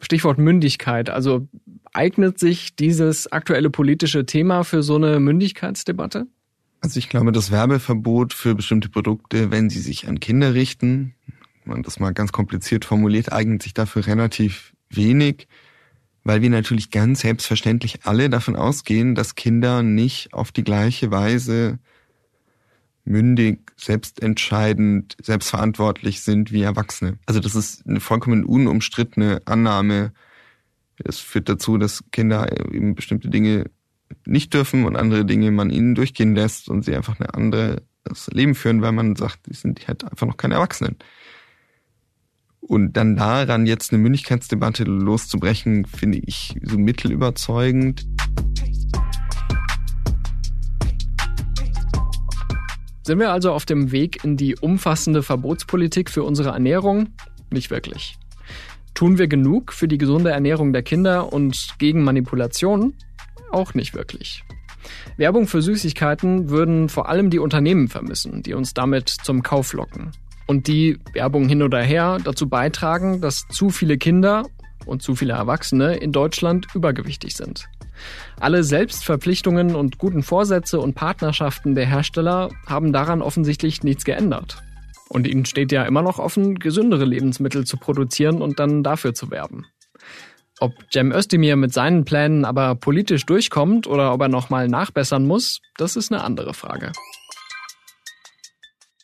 Stichwort 0.00 0.38
Mündigkeit. 0.38 1.10
Also 1.10 1.48
eignet 1.92 2.38
sich 2.38 2.76
dieses 2.76 3.30
aktuelle 3.30 3.68
politische 3.68 4.24
Thema 4.24 4.64
für 4.64 4.82
so 4.82 4.96
eine 4.96 5.20
Mündigkeitsdebatte? 5.20 6.26
Also 6.80 6.98
ich 6.98 7.10
glaube, 7.10 7.30
das 7.30 7.50
Werbeverbot 7.50 8.32
für 8.32 8.54
bestimmte 8.54 8.88
Produkte, 8.88 9.50
wenn 9.50 9.68
sie 9.68 9.80
sich 9.80 10.08
an 10.08 10.18
Kinder 10.18 10.54
richten, 10.54 11.14
man 11.70 11.82
das 11.82 11.98
mal 11.98 12.12
ganz 12.12 12.32
kompliziert 12.32 12.84
formuliert, 12.84 13.32
eignet 13.32 13.62
sich 13.62 13.74
dafür 13.74 14.06
relativ 14.06 14.74
wenig, 14.90 15.48
weil 16.24 16.42
wir 16.42 16.50
natürlich 16.50 16.90
ganz 16.90 17.20
selbstverständlich 17.20 18.00
alle 18.04 18.28
davon 18.28 18.56
ausgehen, 18.56 19.14
dass 19.14 19.34
Kinder 19.34 19.82
nicht 19.82 20.34
auf 20.34 20.52
die 20.52 20.64
gleiche 20.64 21.10
Weise 21.10 21.78
mündig, 23.04 23.72
selbstentscheidend, 23.76 25.16
selbstverantwortlich 25.22 26.20
sind 26.20 26.52
wie 26.52 26.62
Erwachsene. 26.62 27.18
Also 27.26 27.40
das 27.40 27.54
ist 27.54 27.86
eine 27.86 28.00
vollkommen 28.00 28.44
unumstrittene 28.44 29.40
Annahme. 29.46 30.12
Das 30.98 31.18
führt 31.18 31.48
dazu, 31.48 31.78
dass 31.78 32.04
Kinder 32.12 32.46
eben 32.72 32.94
bestimmte 32.94 33.30
Dinge 33.30 33.70
nicht 34.26 34.52
dürfen 34.52 34.84
und 34.84 34.96
andere 34.96 35.24
Dinge 35.24 35.50
man 35.50 35.70
ihnen 35.70 35.94
durchgehen 35.94 36.34
lässt 36.34 36.68
und 36.68 36.84
sie 36.84 36.94
einfach 36.94 37.18
eine 37.18 37.34
andere 37.34 37.82
das 38.04 38.28
Leben 38.28 38.54
führen, 38.54 38.82
weil 38.82 38.92
man 38.92 39.16
sagt, 39.16 39.46
die 39.46 39.54
sind 39.54 39.86
halt 39.86 40.04
einfach 40.04 40.26
noch 40.26 40.36
keine 40.36 40.54
Erwachsenen. 40.54 40.96
Und 42.70 42.96
dann 42.96 43.16
daran 43.16 43.66
jetzt 43.66 43.92
eine 43.92 44.00
Mündigkeitsdebatte 44.00 44.84
loszubrechen, 44.84 45.86
finde 45.86 46.20
ich 46.24 46.54
so 46.62 46.78
mittelüberzeugend. 46.78 48.06
Sind 53.02 53.18
wir 53.18 53.32
also 53.32 53.52
auf 53.52 53.66
dem 53.66 53.90
Weg 53.90 54.22
in 54.22 54.36
die 54.36 54.54
umfassende 54.54 55.24
Verbotspolitik 55.24 56.10
für 56.10 56.22
unsere 56.22 56.50
Ernährung? 56.50 57.08
Nicht 57.50 57.72
wirklich. 57.72 58.16
Tun 58.94 59.18
wir 59.18 59.26
genug 59.26 59.72
für 59.72 59.88
die 59.88 59.98
gesunde 59.98 60.30
Ernährung 60.30 60.72
der 60.72 60.84
Kinder 60.84 61.32
und 61.32 61.74
gegen 61.78 62.04
Manipulationen? 62.04 62.94
Auch 63.50 63.74
nicht 63.74 63.94
wirklich. 63.94 64.44
Werbung 65.16 65.48
für 65.48 65.60
Süßigkeiten 65.60 66.50
würden 66.50 66.88
vor 66.88 67.08
allem 67.08 67.30
die 67.30 67.40
Unternehmen 67.40 67.88
vermissen, 67.88 68.44
die 68.44 68.54
uns 68.54 68.74
damit 68.74 69.08
zum 69.08 69.42
Kauf 69.42 69.72
locken 69.72 70.12
und 70.50 70.66
die 70.66 70.98
Werbung 71.12 71.48
hin 71.48 71.62
oder 71.62 71.80
her 71.80 72.18
dazu 72.24 72.48
beitragen, 72.48 73.20
dass 73.20 73.46
zu 73.52 73.70
viele 73.70 73.98
Kinder 73.98 74.46
und 74.84 75.00
zu 75.00 75.14
viele 75.14 75.34
Erwachsene 75.34 75.94
in 75.94 76.10
Deutschland 76.10 76.66
übergewichtig 76.74 77.36
sind. 77.36 77.68
Alle 78.40 78.64
Selbstverpflichtungen 78.64 79.76
und 79.76 79.98
guten 79.98 80.24
Vorsätze 80.24 80.80
und 80.80 80.96
Partnerschaften 80.96 81.76
der 81.76 81.86
Hersteller 81.86 82.48
haben 82.66 82.92
daran 82.92 83.22
offensichtlich 83.22 83.84
nichts 83.84 84.04
geändert. 84.04 84.60
Und 85.08 85.28
ihnen 85.28 85.44
steht 85.44 85.70
ja 85.70 85.84
immer 85.84 86.02
noch 86.02 86.18
offen, 86.18 86.58
gesündere 86.58 87.04
Lebensmittel 87.04 87.64
zu 87.64 87.76
produzieren 87.76 88.42
und 88.42 88.58
dann 88.58 88.82
dafür 88.82 89.14
zu 89.14 89.30
werben. 89.30 89.66
Ob 90.58 90.72
Cem 90.92 91.12
Özdemir 91.12 91.54
mit 91.54 91.72
seinen 91.72 92.04
Plänen 92.04 92.44
aber 92.44 92.74
politisch 92.74 93.24
durchkommt 93.24 93.86
oder 93.86 94.12
ob 94.12 94.20
er 94.22 94.28
nochmal 94.28 94.66
nachbessern 94.66 95.28
muss, 95.28 95.60
das 95.76 95.94
ist 95.94 96.10
eine 96.10 96.24
andere 96.24 96.54
Frage. 96.54 96.90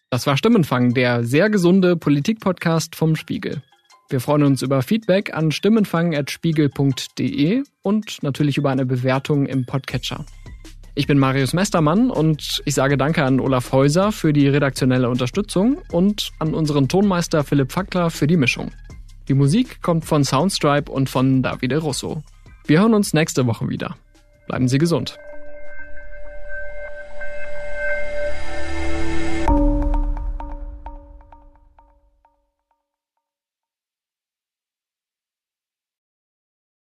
Das 0.08 0.24
war 0.28 0.36
Stimmenfang, 0.36 0.94
der 0.94 1.24
sehr 1.24 1.50
gesunde 1.50 1.96
Politik-Podcast 1.96 2.94
vom 2.94 3.16
Spiegel. 3.16 3.60
Wir 4.08 4.20
freuen 4.20 4.44
uns 4.44 4.62
über 4.62 4.82
Feedback 4.82 5.34
an 5.34 5.50
stimmenfang.spiegel.de 5.50 7.64
und 7.82 8.22
natürlich 8.22 8.56
über 8.56 8.70
eine 8.70 8.86
Bewertung 8.86 9.46
im 9.46 9.66
Podcatcher. 9.66 10.24
Ich 10.94 11.08
bin 11.08 11.18
Marius 11.18 11.54
Mestermann 11.54 12.12
und 12.12 12.62
ich 12.64 12.76
sage 12.76 12.96
Danke 12.96 13.24
an 13.24 13.40
Olaf 13.40 13.72
Häuser 13.72 14.12
für 14.12 14.32
die 14.32 14.46
redaktionelle 14.46 15.10
Unterstützung 15.10 15.78
und 15.90 16.30
an 16.38 16.54
unseren 16.54 16.86
Tonmeister 16.86 17.42
Philipp 17.42 17.72
Fackler 17.72 18.10
für 18.10 18.28
die 18.28 18.36
Mischung. 18.36 18.70
Die 19.26 19.34
Musik 19.34 19.82
kommt 19.82 20.04
von 20.04 20.22
Soundstripe 20.22 20.88
und 20.90 21.10
von 21.10 21.42
Davide 21.42 21.78
Russo. 21.78 22.22
Wir 22.64 22.78
hören 22.80 22.94
uns 22.94 23.12
nächste 23.12 23.48
Woche 23.48 23.68
wieder. 23.68 23.96
Bleiben 24.46 24.68
Sie 24.68 24.78
gesund. 24.78 25.18